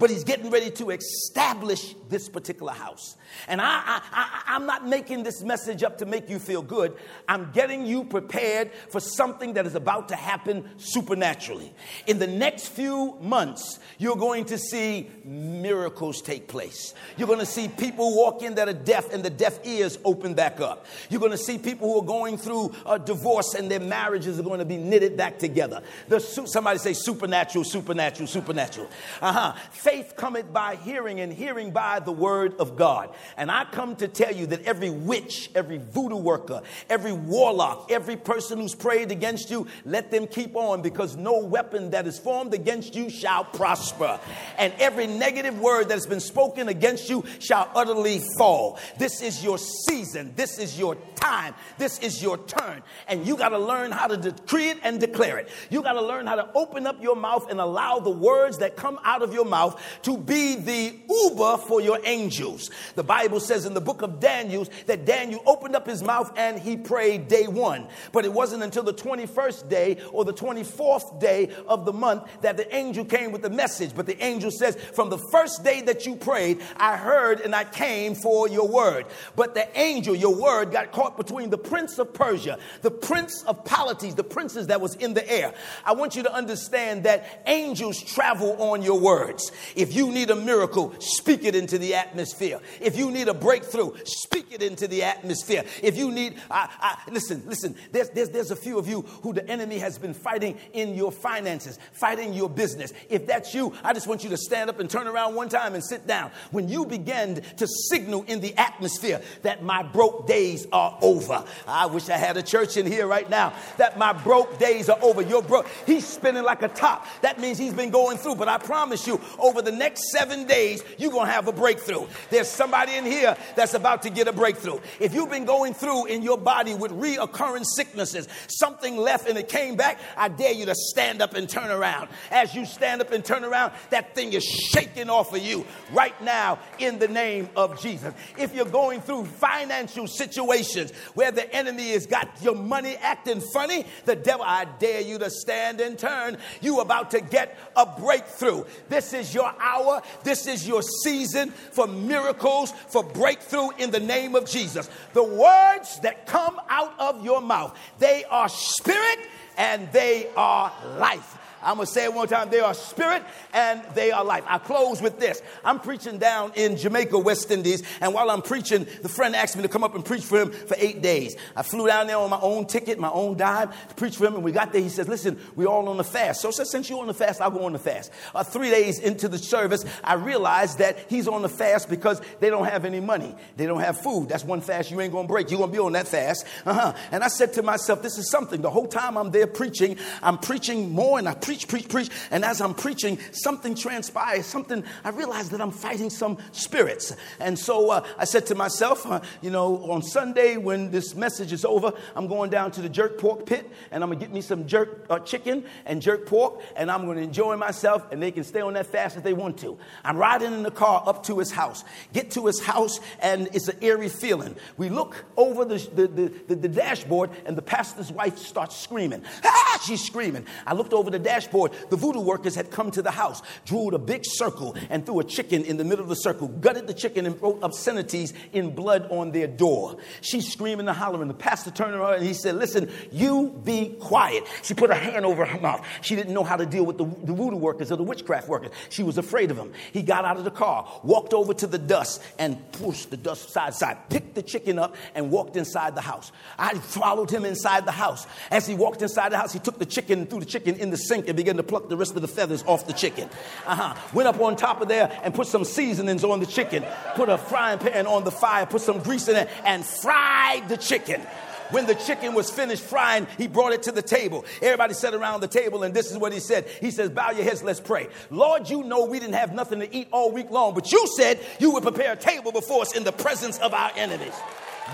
but 0.02 0.10
he's 0.10 0.24
getting 0.24 0.50
ready 0.50 0.68
to 0.68 0.90
establish 0.90 1.94
this 2.08 2.28
particular 2.28 2.72
house. 2.72 3.16
And 3.46 3.60
I, 3.60 4.00
I, 4.12 4.42
I, 4.48 4.56
am 4.56 4.66
not 4.66 4.84
making 4.84 5.22
this 5.22 5.42
message 5.42 5.84
up 5.84 5.98
to 5.98 6.06
make 6.06 6.28
you 6.28 6.40
feel 6.40 6.60
good. 6.60 6.96
I'm 7.28 7.52
getting 7.52 7.86
you 7.86 8.02
prepared 8.02 8.72
for 8.90 8.98
something 8.98 9.54
that 9.54 9.64
is 9.64 9.76
about 9.76 10.08
to 10.08 10.16
happen 10.16 10.68
supernaturally. 10.76 11.72
In 12.08 12.18
the 12.18 12.26
next 12.26 12.68
few 12.68 13.16
months, 13.20 13.78
you're 13.96 14.16
going 14.16 14.44
to 14.46 14.58
see 14.58 15.08
miracles 15.24 16.20
take 16.20 16.48
place. 16.48 16.94
You're 17.16 17.28
going 17.28 17.38
to 17.38 17.46
see 17.46 17.68
people 17.68 18.16
walk 18.16 18.42
in 18.42 18.56
that 18.56 18.68
are 18.68 18.72
deaf 18.72 19.12
and 19.12 19.24
the 19.24 19.30
deaf 19.30 19.64
ears 19.64 19.98
open 20.04 20.34
back 20.34 20.60
up. 20.60 20.86
You're 21.10 21.20
going 21.20 21.30
to 21.30 21.38
see 21.38 21.58
people 21.58 21.92
who 21.92 22.00
are 22.00 22.06
going 22.06 22.38
through 22.38 22.74
a 22.86 22.98
divorce 22.98 23.54
and 23.54 23.70
their 23.70 23.80
marriages 23.80 24.38
are 24.40 24.42
going 24.42 24.58
to 24.58 24.64
be 24.64 24.78
knitted 24.78 25.16
back 25.16 25.38
together. 25.38 25.80
The, 26.08 26.18
somebody 26.18 26.80
say 26.80 26.92
supernatural, 26.92 27.64
supernatural, 27.64 28.26
supernatural. 28.26 28.88
Uh 29.20 29.32
huh. 29.32 29.54
Faith 29.92 30.16
cometh 30.16 30.50
by 30.50 30.76
hearing, 30.76 31.20
and 31.20 31.30
hearing 31.30 31.70
by 31.70 32.00
the 32.00 32.12
word 32.12 32.54
of 32.58 32.76
God. 32.76 33.14
And 33.36 33.50
I 33.50 33.66
come 33.66 33.94
to 33.96 34.08
tell 34.08 34.34
you 34.34 34.46
that 34.46 34.62
every 34.62 34.88
witch, 34.88 35.50
every 35.54 35.76
voodoo 35.76 36.16
worker, 36.16 36.62
every 36.88 37.12
warlock, 37.12 37.90
every 37.90 38.16
person 38.16 38.58
who's 38.58 38.74
prayed 38.74 39.12
against 39.12 39.50
you, 39.50 39.66
let 39.84 40.10
them 40.10 40.26
keep 40.26 40.56
on 40.56 40.80
because 40.80 41.14
no 41.14 41.40
weapon 41.40 41.90
that 41.90 42.06
is 42.06 42.18
formed 42.18 42.54
against 42.54 42.94
you 42.94 43.10
shall 43.10 43.44
prosper. 43.44 44.18
And 44.56 44.72
every 44.78 45.06
negative 45.06 45.60
word 45.60 45.90
that 45.90 45.94
has 45.94 46.06
been 46.06 46.20
spoken 46.20 46.68
against 46.68 47.10
you 47.10 47.22
shall 47.38 47.70
utterly 47.74 48.22
fall. 48.38 48.78
This 48.96 49.20
is 49.20 49.44
your 49.44 49.58
season. 49.58 50.32
This 50.36 50.58
is 50.58 50.78
your 50.78 50.96
time. 51.16 51.54
This 51.76 51.98
is 51.98 52.22
your 52.22 52.38
turn. 52.38 52.82
And 53.08 53.26
you 53.26 53.36
got 53.36 53.50
to 53.50 53.58
learn 53.58 53.92
how 53.92 54.06
to 54.06 54.16
decree 54.16 54.70
it 54.70 54.78
and 54.82 54.98
declare 54.98 55.36
it. 55.36 55.50
You 55.68 55.82
got 55.82 55.92
to 55.92 56.02
learn 56.02 56.26
how 56.26 56.36
to 56.36 56.50
open 56.54 56.86
up 56.86 57.02
your 57.02 57.14
mouth 57.14 57.50
and 57.50 57.60
allow 57.60 57.98
the 57.98 58.08
words 58.10 58.56
that 58.58 58.74
come 58.74 58.98
out 59.04 59.20
of 59.20 59.34
your 59.34 59.44
mouth 59.44 59.71
to 60.02 60.16
be 60.16 60.56
the 60.56 60.94
Uber 61.08 61.58
for 61.58 61.80
your 61.80 61.98
angels. 62.04 62.70
The 62.94 63.02
Bible 63.02 63.40
says 63.40 63.66
in 63.66 63.74
the 63.74 63.80
book 63.80 64.02
of 64.02 64.20
Daniel 64.20 64.66
that 64.86 65.04
Daniel 65.04 65.42
opened 65.46 65.76
up 65.76 65.86
his 65.86 66.02
mouth 66.02 66.32
and 66.36 66.58
he 66.58 66.76
prayed 66.76 67.28
day 67.28 67.46
one. 67.46 67.88
But 68.12 68.24
it 68.24 68.32
wasn't 68.32 68.62
until 68.62 68.82
the 68.82 68.94
21st 68.94 69.68
day 69.68 69.98
or 70.12 70.24
the 70.24 70.32
24th 70.32 71.20
day 71.20 71.50
of 71.66 71.84
the 71.84 71.92
month 71.92 72.24
that 72.42 72.56
the 72.56 72.74
angel 72.74 73.04
came 73.04 73.32
with 73.32 73.42
the 73.42 73.50
message. 73.50 73.94
But 73.94 74.06
the 74.06 74.22
angel 74.22 74.50
says, 74.50 74.76
From 74.76 75.10
the 75.10 75.18
first 75.18 75.64
day 75.64 75.82
that 75.82 76.06
you 76.06 76.16
prayed, 76.16 76.60
I 76.76 76.96
heard 76.96 77.40
and 77.40 77.54
I 77.54 77.64
came 77.64 78.14
for 78.14 78.48
your 78.48 78.68
word. 78.68 79.06
But 79.36 79.54
the 79.54 79.66
angel, 79.78 80.14
your 80.14 80.34
word, 80.34 80.72
got 80.72 80.92
caught 80.92 81.16
between 81.16 81.50
the 81.50 81.58
prince 81.58 81.98
of 81.98 82.12
Persia, 82.12 82.58
the 82.82 82.90
prince 82.90 83.42
of 83.44 83.64
Polites, 83.64 84.14
the 84.14 84.24
princes 84.24 84.68
that 84.68 84.80
was 84.80 84.94
in 84.96 85.14
the 85.14 85.28
air. 85.30 85.54
I 85.84 85.92
want 85.92 86.16
you 86.16 86.22
to 86.24 86.32
understand 86.32 87.04
that 87.04 87.42
angels 87.46 88.02
travel 88.02 88.60
on 88.62 88.82
your 88.82 88.98
words. 88.98 89.52
If 89.74 89.94
you 89.94 90.10
need 90.10 90.30
a 90.30 90.36
miracle, 90.36 90.94
speak 90.98 91.44
it 91.44 91.54
into 91.54 91.78
the 91.78 91.94
atmosphere. 91.94 92.60
If 92.80 92.96
you 92.96 93.10
need 93.10 93.28
a 93.28 93.34
breakthrough, 93.34 93.92
speak 94.04 94.52
it 94.52 94.62
into 94.62 94.88
the 94.88 95.02
atmosphere. 95.02 95.64
If 95.82 95.96
you 95.96 96.10
need, 96.10 96.36
I, 96.50 96.68
I, 96.80 97.10
listen, 97.10 97.42
listen, 97.46 97.74
there's, 97.90 98.10
there's, 98.10 98.30
there's 98.30 98.50
a 98.50 98.56
few 98.56 98.78
of 98.78 98.88
you 98.88 99.02
who 99.22 99.32
the 99.32 99.48
enemy 99.48 99.78
has 99.78 99.98
been 99.98 100.14
fighting 100.14 100.58
in 100.72 100.94
your 100.94 101.12
finances, 101.12 101.78
fighting 101.92 102.32
your 102.32 102.48
business. 102.48 102.92
If 103.08 103.26
that's 103.26 103.54
you, 103.54 103.74
I 103.84 103.92
just 103.92 104.06
want 104.06 104.24
you 104.24 104.30
to 104.30 104.36
stand 104.36 104.70
up 104.70 104.80
and 104.80 104.88
turn 104.88 105.06
around 105.06 105.34
one 105.34 105.48
time 105.48 105.74
and 105.74 105.84
sit 105.84 106.06
down. 106.06 106.30
When 106.50 106.68
you 106.68 106.86
begin 106.86 107.42
to 107.56 107.66
signal 107.90 108.24
in 108.28 108.40
the 108.40 108.56
atmosphere 108.56 109.20
that 109.42 109.62
my 109.62 109.82
broke 109.82 110.26
days 110.26 110.66
are 110.72 110.98
over, 111.02 111.44
I 111.66 111.86
wish 111.86 112.08
I 112.08 112.16
had 112.16 112.36
a 112.36 112.42
church 112.42 112.76
in 112.76 112.86
here 112.86 113.06
right 113.06 113.28
now, 113.28 113.52
that 113.76 113.98
my 113.98 114.12
broke 114.12 114.58
days 114.58 114.88
are 114.88 114.98
over. 115.02 115.22
You're 115.22 115.42
broke. 115.42 115.68
He's 115.86 116.06
spinning 116.06 116.44
like 116.44 116.62
a 116.62 116.68
top. 116.68 117.06
That 117.20 117.40
means 117.40 117.58
he's 117.58 117.74
been 117.74 117.90
going 117.90 118.18
through. 118.18 118.36
But 118.36 118.48
I 118.48 118.58
promise 118.58 119.06
you, 119.06 119.20
over 119.38 119.51
the 119.60 119.72
next 119.72 120.10
seven 120.10 120.46
days, 120.46 120.82
you're 120.96 121.10
going 121.10 121.26
to 121.26 121.32
have 121.32 121.48
a 121.48 121.52
breakthrough. 121.52 122.06
There's 122.30 122.48
somebody 122.48 122.94
in 122.94 123.04
here 123.04 123.36
that's 123.56 123.74
about 123.74 124.02
to 124.02 124.10
get 124.10 124.28
a 124.28 124.32
breakthrough. 124.32 124.78
If 125.00 125.12
you've 125.12 125.30
been 125.30 125.44
going 125.44 125.74
through 125.74 126.06
in 126.06 126.22
your 126.22 126.38
body 126.38 126.74
with 126.74 126.92
reoccurring 126.92 127.64
sicknesses, 127.76 128.28
something 128.48 128.96
left 128.96 129.28
and 129.28 129.36
it 129.36 129.48
came 129.48 129.76
back, 129.76 129.98
I 130.16 130.28
dare 130.28 130.52
you 130.52 130.66
to 130.66 130.74
stand 130.74 131.20
up 131.20 131.34
and 131.34 131.48
turn 131.48 131.70
around. 131.70 132.08
As 132.30 132.54
you 132.54 132.64
stand 132.64 133.00
up 133.00 133.12
and 133.12 133.24
turn 133.24 133.44
around, 133.44 133.72
that 133.90 134.14
thing 134.14 134.32
is 134.32 134.44
shaking 134.44 135.10
off 135.10 135.34
of 135.34 135.42
you 135.42 135.66
right 135.92 136.18
now 136.22 136.58
in 136.78 136.98
the 136.98 137.08
name 137.08 137.48
of 137.56 137.80
Jesus. 137.80 138.14
If 138.38 138.54
you're 138.54 138.64
going 138.64 139.00
through 139.00 139.24
financial 139.24 140.06
situations 140.06 140.92
where 141.14 141.32
the 141.32 141.52
enemy 141.54 141.90
has 141.90 142.06
got 142.06 142.28
your 142.42 142.54
money 142.54 142.96
acting 142.96 143.40
funny, 143.52 143.84
the 144.04 144.16
devil, 144.16 144.44
I 144.46 144.66
dare 144.78 145.00
you 145.00 145.18
to 145.18 145.30
stand 145.30 145.80
and 145.80 145.98
turn. 145.98 146.38
You 146.60 146.80
about 146.80 147.10
to 147.12 147.20
get 147.20 147.58
a 147.76 147.86
breakthrough. 147.86 148.64
This 148.88 149.12
is 149.12 149.34
your 149.34 149.41
hour. 149.58 150.02
This 150.22 150.46
is 150.46 150.66
your 150.66 150.82
season 150.82 151.50
for 151.50 151.86
miracles, 151.86 152.72
for 152.88 153.02
breakthrough 153.02 153.70
in 153.78 153.90
the 153.90 154.00
name 154.00 154.34
of 154.34 154.46
Jesus. 154.46 154.88
The 155.12 155.24
words 155.24 156.00
that 156.00 156.26
come 156.26 156.60
out 156.68 156.94
of 156.98 157.24
your 157.24 157.40
mouth, 157.40 157.76
they 157.98 158.24
are 158.24 158.48
spirit 158.48 159.18
and 159.56 159.90
they 159.92 160.28
are 160.36 160.72
life. 160.98 161.38
I'm 161.62 161.76
going 161.76 161.86
to 161.86 161.92
say 161.92 162.04
it 162.04 162.14
one 162.14 162.28
time. 162.28 162.50
They 162.50 162.60
are 162.60 162.74
spirit 162.74 163.22
and 163.52 163.82
they 163.94 164.10
are 164.10 164.24
life. 164.24 164.44
I 164.46 164.58
close 164.58 165.00
with 165.00 165.18
this. 165.18 165.42
I'm 165.64 165.78
preaching 165.80 166.18
down 166.18 166.52
in 166.54 166.76
Jamaica, 166.76 167.18
West 167.18 167.50
Indies, 167.50 167.82
and 168.00 168.12
while 168.14 168.30
I'm 168.30 168.42
preaching, 168.42 168.86
the 169.02 169.08
friend 169.08 169.36
asked 169.36 169.56
me 169.56 169.62
to 169.62 169.68
come 169.68 169.84
up 169.84 169.94
and 169.94 170.04
preach 170.04 170.24
for 170.24 170.40
him 170.40 170.50
for 170.50 170.76
eight 170.78 171.02
days. 171.02 171.36
I 171.56 171.62
flew 171.62 171.86
down 171.86 172.06
there 172.06 172.18
on 172.18 172.30
my 172.30 172.40
own 172.40 172.66
ticket, 172.66 172.98
my 172.98 173.10
own 173.10 173.36
dime 173.36 173.70
to 173.88 173.94
preach 173.94 174.16
for 174.16 174.26
him, 174.26 174.34
and 174.34 174.44
we 174.44 174.52
got 174.52 174.72
there. 174.72 174.82
He 174.82 174.88
says, 174.88 175.08
Listen, 175.08 175.38
we're 175.56 175.66
all 175.66 175.88
on 175.88 175.96
the 175.96 176.04
fast. 176.04 176.40
So 176.40 176.50
Since 176.50 176.90
you're 176.90 177.00
on 177.00 177.06
the 177.06 177.14
fast, 177.14 177.40
I'll 177.40 177.50
go 177.50 177.64
on 177.64 177.72
the 177.72 177.78
fast. 177.78 178.10
Uh, 178.34 178.42
three 178.42 178.70
days 178.70 178.98
into 178.98 179.28
the 179.28 179.38
service, 179.38 179.84
I 180.02 180.14
realized 180.14 180.78
that 180.78 180.98
he's 181.08 181.28
on 181.28 181.42
the 181.42 181.48
fast 181.48 181.88
because 181.88 182.20
they 182.40 182.50
don't 182.50 182.66
have 182.66 182.84
any 182.84 183.00
money. 183.00 183.34
They 183.56 183.66
don't 183.66 183.80
have 183.80 184.00
food. 184.00 184.28
That's 184.28 184.44
one 184.44 184.60
fast 184.60 184.90
you 184.90 185.00
ain't 185.00 185.12
going 185.12 185.26
to 185.26 185.32
break. 185.32 185.50
You're 185.50 185.58
going 185.58 185.70
to 185.70 185.76
be 185.76 185.80
on 185.80 185.92
that 185.92 186.08
fast. 186.08 186.44
Uh-huh. 186.64 186.94
And 187.10 187.22
I 187.22 187.28
said 187.28 187.52
to 187.54 187.62
myself, 187.62 188.02
This 188.02 188.18
is 188.18 188.30
something. 188.30 188.62
The 188.62 188.70
whole 188.70 188.88
time 188.88 189.16
I'm 189.16 189.30
there 189.30 189.46
preaching, 189.46 189.96
I'm 190.22 190.38
preaching 190.38 190.90
more 190.90 191.18
and 191.18 191.28
I 191.28 191.34
preach 191.34 191.51
preach, 191.52 191.68
preach, 191.68 191.88
preach. 191.88 192.10
And 192.30 192.46
as 192.46 192.62
I'm 192.62 192.72
preaching, 192.72 193.18
something 193.32 193.74
transpires. 193.74 194.46
Something, 194.46 194.84
I 195.04 195.10
realized 195.10 195.50
that 195.50 195.60
I'm 195.60 195.70
fighting 195.70 196.08
some 196.08 196.38
spirits. 196.52 197.14
And 197.40 197.58
so 197.58 197.90
uh, 197.90 198.06
I 198.16 198.24
said 198.24 198.46
to 198.46 198.54
myself, 198.54 199.04
uh, 199.04 199.20
you 199.42 199.50
know, 199.50 199.90
on 199.90 200.00
Sunday 200.02 200.56
when 200.56 200.90
this 200.90 201.14
message 201.14 201.52
is 201.52 201.66
over, 201.66 201.92
I'm 202.16 202.26
going 202.26 202.48
down 202.48 202.70
to 202.72 202.80
the 202.80 202.88
jerk 202.88 203.18
pork 203.18 203.44
pit 203.44 203.68
and 203.90 204.02
I'm 204.02 204.08
going 204.08 204.18
to 204.18 204.24
get 204.24 204.32
me 204.32 204.40
some 204.40 204.66
jerk 204.66 205.04
uh, 205.10 205.18
chicken 205.18 205.64
and 205.84 206.00
jerk 206.00 206.24
pork 206.24 206.62
and 206.74 206.90
I'm 206.90 207.04
going 207.04 207.18
to 207.18 207.22
enjoy 207.22 207.56
myself 207.56 208.10
and 208.10 208.22
they 208.22 208.30
can 208.30 208.44
stay 208.44 208.62
on 208.62 208.72
that 208.72 208.86
fast 208.86 209.18
if 209.18 209.22
they 209.22 209.34
want 209.34 209.58
to. 209.58 209.76
I'm 210.04 210.16
riding 210.16 210.54
in 210.54 210.62
the 210.62 210.70
car 210.70 211.02
up 211.04 211.24
to 211.24 211.38
his 211.38 211.50
house. 211.50 211.84
Get 212.14 212.30
to 212.30 212.46
his 212.46 212.62
house 212.62 212.98
and 213.20 213.48
it's 213.52 213.68
an 213.68 213.76
eerie 213.82 214.08
feeling. 214.08 214.56
We 214.78 214.88
look 214.88 215.26
over 215.36 215.66
the, 215.66 215.76
the, 215.94 216.06
the, 216.48 216.54
the, 216.54 216.68
dashboard 216.68 217.28
and 217.44 217.58
the 217.58 217.62
pastor's 217.62 218.10
wife 218.10 218.38
starts 218.38 218.74
screaming. 218.78 219.22
Ah, 219.44 219.82
she's 219.86 220.02
screaming. 220.02 220.46
I 220.66 220.72
looked 220.72 220.94
over 220.94 221.10
the 221.10 221.18
dashboard. 221.18 221.41
The 221.50 221.96
voodoo 221.96 222.20
workers 222.20 222.54
had 222.54 222.70
come 222.70 222.90
to 222.92 223.02
the 223.02 223.10
house, 223.10 223.42
drew 223.64 223.88
a 223.88 223.98
big 223.98 224.22
circle, 224.24 224.76
and 224.90 225.04
threw 225.04 225.20
a 225.20 225.24
chicken 225.24 225.64
in 225.64 225.76
the 225.76 225.84
middle 225.84 226.02
of 226.02 226.08
the 226.08 226.14
circle, 226.14 226.48
gutted 226.48 226.86
the 226.86 226.94
chicken, 226.94 227.26
and 227.26 227.40
wrote 227.40 227.62
obscenities 227.62 228.32
in 228.52 228.74
blood 228.74 229.08
on 229.10 229.32
their 229.32 229.46
door. 229.46 229.96
She's 230.20 230.50
screaming 230.50 230.88
and 230.88 230.96
hollering. 230.96 231.28
The 231.28 231.34
pastor 231.34 231.70
turned 231.70 231.94
around 231.94 232.14
and 232.14 232.24
he 232.24 232.34
said, 232.34 232.56
Listen, 232.56 232.90
you 233.10 233.60
be 233.64 233.96
quiet. 234.00 234.44
She 234.62 234.74
put 234.74 234.90
her 234.90 234.96
hand 234.96 235.24
over 235.24 235.44
her 235.44 235.60
mouth. 235.60 235.86
She 236.00 236.16
didn't 236.16 236.34
know 236.34 236.44
how 236.44 236.56
to 236.56 236.66
deal 236.66 236.84
with 236.84 236.98
the, 236.98 237.04
the 237.04 237.32
voodoo 237.32 237.56
workers 237.56 237.92
or 237.92 237.96
the 237.96 238.02
witchcraft 238.02 238.48
workers. 238.48 238.70
She 238.88 239.02
was 239.02 239.18
afraid 239.18 239.50
of 239.50 239.56
them. 239.56 239.72
He 239.92 240.02
got 240.02 240.24
out 240.24 240.36
of 240.36 240.44
the 240.44 240.50
car, 240.50 240.88
walked 241.02 241.34
over 241.34 241.54
to 241.54 241.66
the 241.66 241.78
dust, 241.78 242.22
and 242.38 242.70
pushed 242.72 243.10
the 243.10 243.16
dust 243.16 243.50
side 243.50 243.74
side, 243.74 243.96
picked 244.08 244.34
the 244.34 244.42
chicken 244.42 244.78
up, 244.78 244.96
and 245.14 245.30
walked 245.30 245.56
inside 245.56 245.94
the 245.94 246.00
house. 246.00 246.32
I 246.58 246.74
followed 246.74 247.30
him 247.30 247.44
inside 247.44 247.84
the 247.84 247.92
house. 247.92 248.26
As 248.50 248.66
he 248.66 248.74
walked 248.74 249.02
inside 249.02 249.32
the 249.32 249.38
house, 249.38 249.52
he 249.52 249.58
took 249.58 249.78
the 249.78 249.86
chicken 249.86 250.20
and 250.20 250.30
threw 250.30 250.40
the 250.40 250.46
chicken 250.46 250.76
in 250.76 250.90
the 250.90 250.96
sink 250.96 251.28
and 251.32 251.36
began 251.38 251.56
to 251.56 251.62
pluck 251.62 251.88
the 251.88 251.96
rest 251.96 252.14
of 252.14 252.20
the 252.20 252.28
feathers 252.28 252.62
off 252.66 252.86
the 252.86 252.92
chicken. 252.92 253.28
Uh-huh. 253.66 253.94
Went 254.12 254.28
up 254.28 254.38
on 254.38 254.54
top 254.54 254.82
of 254.82 254.88
there 254.88 255.10
and 255.24 255.34
put 255.34 255.46
some 255.46 255.64
seasonings 255.64 256.24
on 256.24 256.40
the 256.40 256.46
chicken. 256.46 256.84
Put 257.14 257.30
a 257.30 257.38
frying 257.38 257.78
pan 257.78 258.06
on 258.06 258.24
the 258.24 258.30
fire, 258.30 258.66
put 258.66 258.82
some 258.82 258.98
grease 258.98 259.28
in 259.28 259.36
it, 259.36 259.48
and 259.64 259.82
fried 259.82 260.68
the 260.68 260.76
chicken. 260.76 261.22
When 261.70 261.86
the 261.86 261.94
chicken 261.94 262.34
was 262.34 262.50
finished 262.50 262.82
frying, 262.82 263.26
he 263.38 263.46
brought 263.46 263.72
it 263.72 263.84
to 263.84 263.92
the 263.92 264.02
table. 264.02 264.44
Everybody 264.60 264.92
sat 264.92 265.14
around 265.14 265.40
the 265.40 265.48
table, 265.48 265.84
and 265.84 265.94
this 265.94 266.10
is 266.10 266.18
what 266.18 266.34
he 266.34 266.38
said. 266.38 266.66
He 266.82 266.90
says, 266.90 267.08
Bow 267.08 267.30
your 267.30 267.44
heads, 267.44 267.62
let's 267.62 267.80
pray. 267.80 268.08
Lord, 268.28 268.68
you 268.68 268.82
know 268.82 269.06
we 269.06 269.18
didn't 269.18 269.36
have 269.36 269.54
nothing 269.54 269.80
to 269.80 269.96
eat 269.96 270.08
all 270.12 270.30
week 270.32 270.50
long, 270.50 270.74
but 270.74 270.92
you 270.92 271.06
said 271.16 271.40
you 271.58 271.70
would 271.70 271.82
prepare 271.82 272.12
a 272.12 272.16
table 272.16 272.52
before 272.52 272.82
us 272.82 272.94
in 272.94 273.04
the 273.04 273.12
presence 273.12 273.58
of 273.60 273.72
our 273.72 273.90
enemies. 273.96 274.34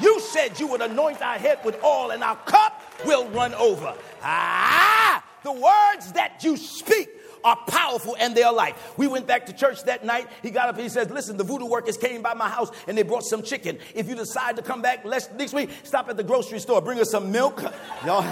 You 0.00 0.20
said 0.20 0.60
you 0.60 0.68
would 0.68 0.82
anoint 0.82 1.20
our 1.20 1.38
head 1.38 1.58
with 1.64 1.82
oil, 1.82 2.12
and 2.12 2.22
our 2.22 2.36
cup 2.36 2.80
will 3.04 3.28
run 3.30 3.54
over. 3.54 3.92
Ah, 4.22 5.24
the 5.42 5.52
words 5.52 6.12
that 6.12 6.42
you 6.42 6.56
speak 6.56 7.08
are 7.44 7.56
powerful 7.68 8.16
and 8.18 8.34
they 8.34 8.42
are 8.42 8.52
life. 8.52 8.94
We 8.96 9.06
went 9.06 9.26
back 9.26 9.46
to 9.46 9.52
church 9.52 9.84
that 9.84 10.04
night. 10.04 10.28
He 10.42 10.50
got 10.50 10.68
up 10.68 10.78
he 10.78 10.88
says, 10.88 11.10
Listen, 11.10 11.36
the 11.36 11.44
voodoo 11.44 11.66
workers 11.66 11.96
came 11.96 12.22
by 12.22 12.34
my 12.34 12.48
house 12.48 12.70
and 12.86 12.96
they 12.96 13.02
brought 13.02 13.24
some 13.24 13.42
chicken. 13.42 13.78
If 13.94 14.08
you 14.08 14.14
decide 14.14 14.56
to 14.56 14.62
come 14.62 14.82
back 14.82 15.04
next 15.04 15.52
week, 15.52 15.70
stop 15.84 16.08
at 16.08 16.16
the 16.16 16.24
grocery 16.24 16.60
store, 16.60 16.80
bring 16.80 17.00
us 17.00 17.10
some 17.10 17.30
milk. 17.32 17.62
Y'all, 18.04 18.22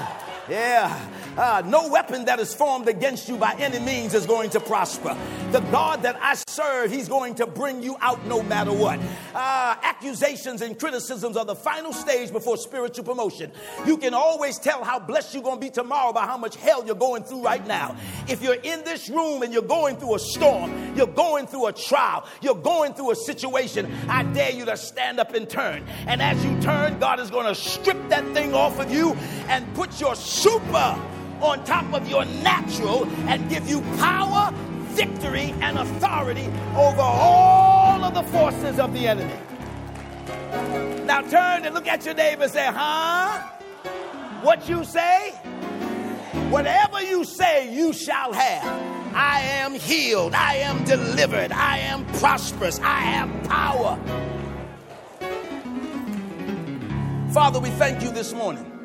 yeah. 0.49 1.11
Uh, 1.37 1.63
no 1.67 1.89
weapon 1.89 2.25
that 2.25 2.41
is 2.41 2.55
formed 2.55 2.89
against 2.89 3.29
you 3.29 3.37
by 3.37 3.55
any 3.59 3.79
means 3.79 4.15
is 4.15 4.25
going 4.25 4.49
to 4.51 4.61
prosper. 4.61 5.17
The 5.53 5.61
God 5.61 6.03
that 6.03 6.17
I 6.21 6.35
serve, 6.49 6.91
He's 6.91 7.09
going 7.09 7.35
to 7.37 7.47
bring 7.47 7.83
you 7.83 7.97
out 8.01 8.25
no 8.27 8.43
matter 8.43 8.73
what. 8.73 8.99
Uh, 9.35 9.77
accusations 9.83 10.63
and 10.63 10.79
criticisms 10.79 11.37
are 11.37 11.45
the 11.45 11.55
final 11.55 11.93
stage 11.93 12.33
before 12.33 12.57
spiritual 12.57 13.05
promotion. 13.05 13.53
You 13.85 13.99
can 13.99 14.15
always 14.15 14.59
tell 14.59 14.83
how 14.83 14.99
blessed 14.99 15.35
you're 15.35 15.43
going 15.43 15.61
to 15.61 15.67
be 15.67 15.71
tomorrow 15.71 16.13
by 16.13 16.25
how 16.25 16.39
much 16.39 16.57
hell 16.57 16.87
you're 16.87 16.95
going 16.95 17.25
through 17.25 17.43
right 17.43 17.67
now. 17.67 17.97
If 18.29 18.43
you're 18.43 18.55
in 18.55 18.83
this 18.85 19.11
room 19.11 19.43
and 19.43 19.53
you're 19.53 19.63
going 19.63 19.97
through 19.97 20.15
a 20.15 20.19
storm, 20.19 20.97
you're 20.97 21.07
going 21.07 21.47
through 21.47 21.67
a 21.67 21.73
trial, 21.73 22.27
you're 22.41 22.55
going 22.55 22.95
through 22.95 23.11
a 23.11 23.17
situation, 23.17 23.93
I 24.09 24.23
dare 24.23 24.53
you 24.53 24.65
to 24.65 24.77
stand 24.77 25.21
up 25.21 25.35
and 25.35 25.49
turn. 25.49 25.85
And 26.07 26.23
as 26.23 26.43
you 26.45 26.59
turn, 26.61 26.99
God 26.99 27.21
is 27.21 27.31
going 27.31 27.47
to 27.47 27.55
strip 27.55 28.09
that 28.09 28.25
thing 28.33 28.55
off 28.55 28.79
of 28.79 28.91
you 28.91 29.13
and 29.49 29.75
put 29.75 30.01
your 30.01 30.15
super 30.37 31.01
on 31.41 31.65
top 31.65 31.91
of 31.95 32.09
your 32.09 32.25
natural 32.25 33.07
and 33.29 33.49
give 33.49 33.69
you 33.69 33.81
power, 33.99 34.53
victory, 34.95 35.55
and 35.61 35.79
authority 35.79 36.47
over 36.77 37.01
all 37.01 38.05
of 38.05 38.15
the 38.15 38.23
forces 38.25 38.79
of 38.79 38.93
the 38.93 39.07
enemy. 39.09 39.33
Now 41.05 41.23
turn 41.23 41.65
and 41.65 41.75
look 41.75 41.87
at 41.87 42.05
your 42.05 42.15
neighbor 42.15 42.45
and 42.45 42.53
say, 42.53 42.67
huh? 42.67 43.41
What 44.43 44.69
you 44.69 44.85
say? 44.85 45.31
Whatever 46.51 47.03
you 47.03 47.25
say, 47.25 47.75
you 47.75 47.93
shall 47.93 48.33
have. 48.33 49.15
I 49.15 49.41
am 49.41 49.73
healed. 49.73 50.35
I 50.35 50.57
am 50.57 50.85
delivered. 50.85 51.51
I 51.51 51.79
am 51.79 52.05
prosperous. 52.19 52.79
I 52.81 53.01
have 53.01 53.49
power. 53.49 53.99
Father, 57.33 57.59
we 57.59 57.71
thank 57.71 58.03
you 58.03 58.11
this 58.11 58.33
morning 58.35 58.76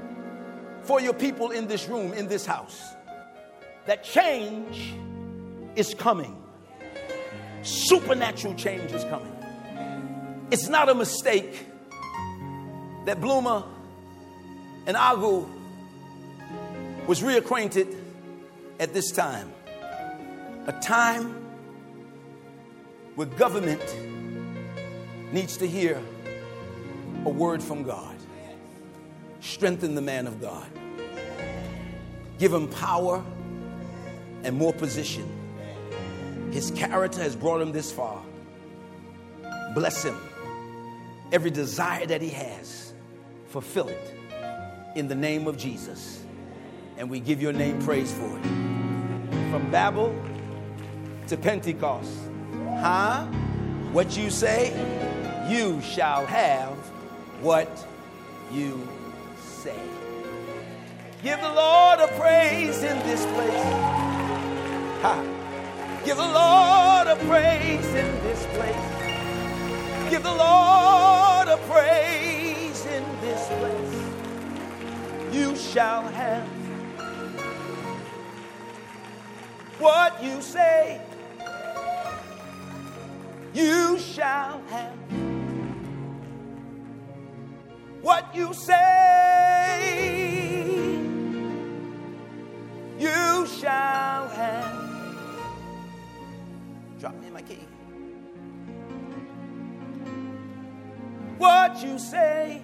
for 0.83 0.99
your 0.99 1.13
people 1.13 1.51
in 1.51 1.67
this 1.67 1.87
room, 1.87 2.13
in 2.13 2.27
this 2.27 2.45
house, 2.45 2.81
that 3.85 4.03
change 4.03 4.93
is 5.75 5.93
coming. 5.93 6.37
Supernatural 7.63 8.55
change 8.55 8.91
is 8.91 9.03
coming. 9.05 9.35
It's 10.51 10.67
not 10.67 10.89
a 10.89 10.95
mistake 10.95 11.65
that 13.05 13.21
Bloomer 13.21 13.63
and 14.85 14.97
Agu 14.97 15.47
was 17.07 17.21
reacquainted 17.21 17.95
at 18.79 18.93
this 18.93 19.11
time. 19.11 19.51
A 20.67 20.73
time 20.81 21.35
where 23.15 23.27
government 23.27 23.83
needs 25.31 25.57
to 25.57 25.67
hear 25.67 26.01
a 27.25 27.29
word 27.29 27.61
from 27.63 27.83
God. 27.83 28.20
Strengthen 29.41 29.95
the 29.95 30.01
man 30.01 30.27
of 30.27 30.39
God. 30.39 30.67
Give 32.39 32.53
him 32.53 32.67
power 32.69 33.23
and 34.43 34.57
more 34.57 34.73
position. 34.73 35.27
His 36.51 36.71
character 36.71 37.21
has 37.21 37.35
brought 37.35 37.61
him 37.61 37.71
this 37.71 37.91
far. 37.91 38.21
Bless 39.73 40.03
him. 40.03 40.17
Every 41.31 41.51
desire 41.51 42.05
that 42.05 42.21
he 42.21 42.29
has, 42.29 42.93
fulfill 43.47 43.87
it 43.87 44.15
in 44.95 45.07
the 45.07 45.15
name 45.15 45.47
of 45.47 45.57
Jesus. 45.57 46.23
And 46.97 47.09
we 47.09 47.19
give 47.19 47.41
your 47.41 47.53
name 47.53 47.81
praise 47.81 48.11
for 48.13 48.37
it. 48.37 48.43
From 49.49 49.69
Babel 49.71 50.13
to 51.27 51.37
Pentecost. 51.37 52.11
Huh? 52.79 53.25
What 53.91 54.17
you 54.17 54.29
say, 54.29 54.71
you 55.49 55.81
shall 55.81 56.25
have 56.25 56.73
what 57.41 57.87
you 58.51 58.87
say. 59.61 59.79
Give 61.21 61.39
the 61.39 61.53
Lord 61.53 61.99
a 61.99 62.07
praise 62.19 62.81
in 62.81 62.97
this 63.05 63.23
place. 63.27 63.67
Ha. 65.03 65.15
Give 66.03 66.17
the 66.17 66.31
Lord 66.41 67.05
a 67.07 67.15
praise 67.29 67.85
in 67.85 68.09
this 68.23 68.43
place. 68.55 70.09
Give 70.09 70.23
the 70.23 70.33
Lord 70.33 71.47
a 71.47 71.57
praise 71.69 72.85
in 72.87 73.03
this 73.21 73.47
place. 73.59 73.97
You 75.31 75.55
shall 75.55 76.01
have 76.01 76.47
what 79.77 80.23
you 80.23 80.41
say. 80.41 80.99
You 83.53 83.99
shall 83.99 84.59
have 84.69 84.97
what 88.01 88.35
you 88.35 88.55
say. 88.55 89.30
You 93.01 93.47
shall 93.47 94.27
have. 94.27 94.79
Drop 96.99 97.19
me 97.19 97.31
my 97.31 97.41
key. 97.41 97.65
What 101.39 101.81
you 101.81 101.97
say. 101.97 102.61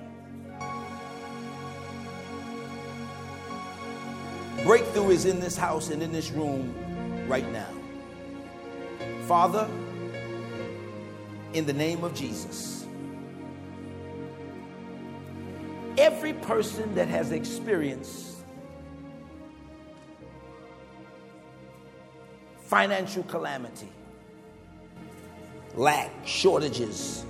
Breakthrough 4.64 5.10
is 5.10 5.26
in 5.26 5.40
this 5.40 5.58
house 5.58 5.90
and 5.90 6.04
in 6.04 6.12
this 6.12 6.30
room 6.30 6.72
right 7.28 7.52
now. 7.52 7.74
Father, 9.24 9.68
in 11.54 11.66
the 11.66 11.74
name 11.74 12.04
of 12.04 12.14
Jesus, 12.14 12.86
every 15.98 16.34
person 16.34 16.94
that 16.94 17.08
has 17.08 17.32
experienced 17.32 18.37
financial 22.68 23.24
calamity, 23.24 23.88
lack, 25.76 26.12
shortages, 26.26 27.26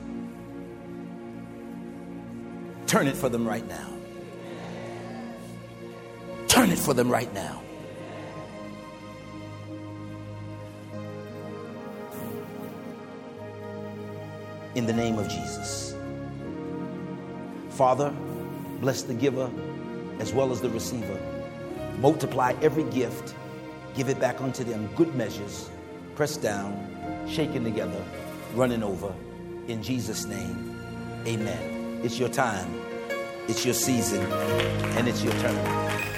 turn 2.88 3.06
it 3.06 3.16
for 3.16 3.30
them 3.30 3.48
right 3.48 3.68
now. 3.68 3.88
Turn 6.48 6.72
it 6.72 6.80
for 6.80 6.96
them 6.96 7.08
right 7.08 7.32
now. 7.36 7.62
In 14.74 14.88
the 14.88 14.94
name 14.94 15.20
of 15.20 15.30
Jesus. 15.30 15.96
Father, 17.70 18.12
bless 18.82 19.04
the 19.04 19.14
giver 19.14 19.52
as 20.18 20.34
well 20.34 20.52
as 20.52 20.62
the 20.62 20.70
receiver. 20.70 21.20
Multiply 22.00 22.56
every 22.64 22.86
gift, 22.86 23.36
give 23.98 24.10
it 24.10 24.20
back 24.20 24.40
unto 24.42 24.64
them, 24.64 24.88
good 24.96 25.16
measures, 25.16 25.72
pressed 26.16 26.44
down, 26.44 26.72
shaken 27.28 27.64
together, 27.64 28.06
running 28.54 28.84
over. 28.84 29.12
In 29.68 29.82
Jesus' 29.82 30.26
name, 30.26 30.80
amen. 31.26 32.02
It's 32.04 32.20
your 32.20 32.30
time, 32.30 32.80
it's 33.48 33.66
your 33.66 33.74
season, 33.74 34.24
and 34.98 35.08
it's 35.08 35.24
your 35.24 35.34
turn. 35.40 36.17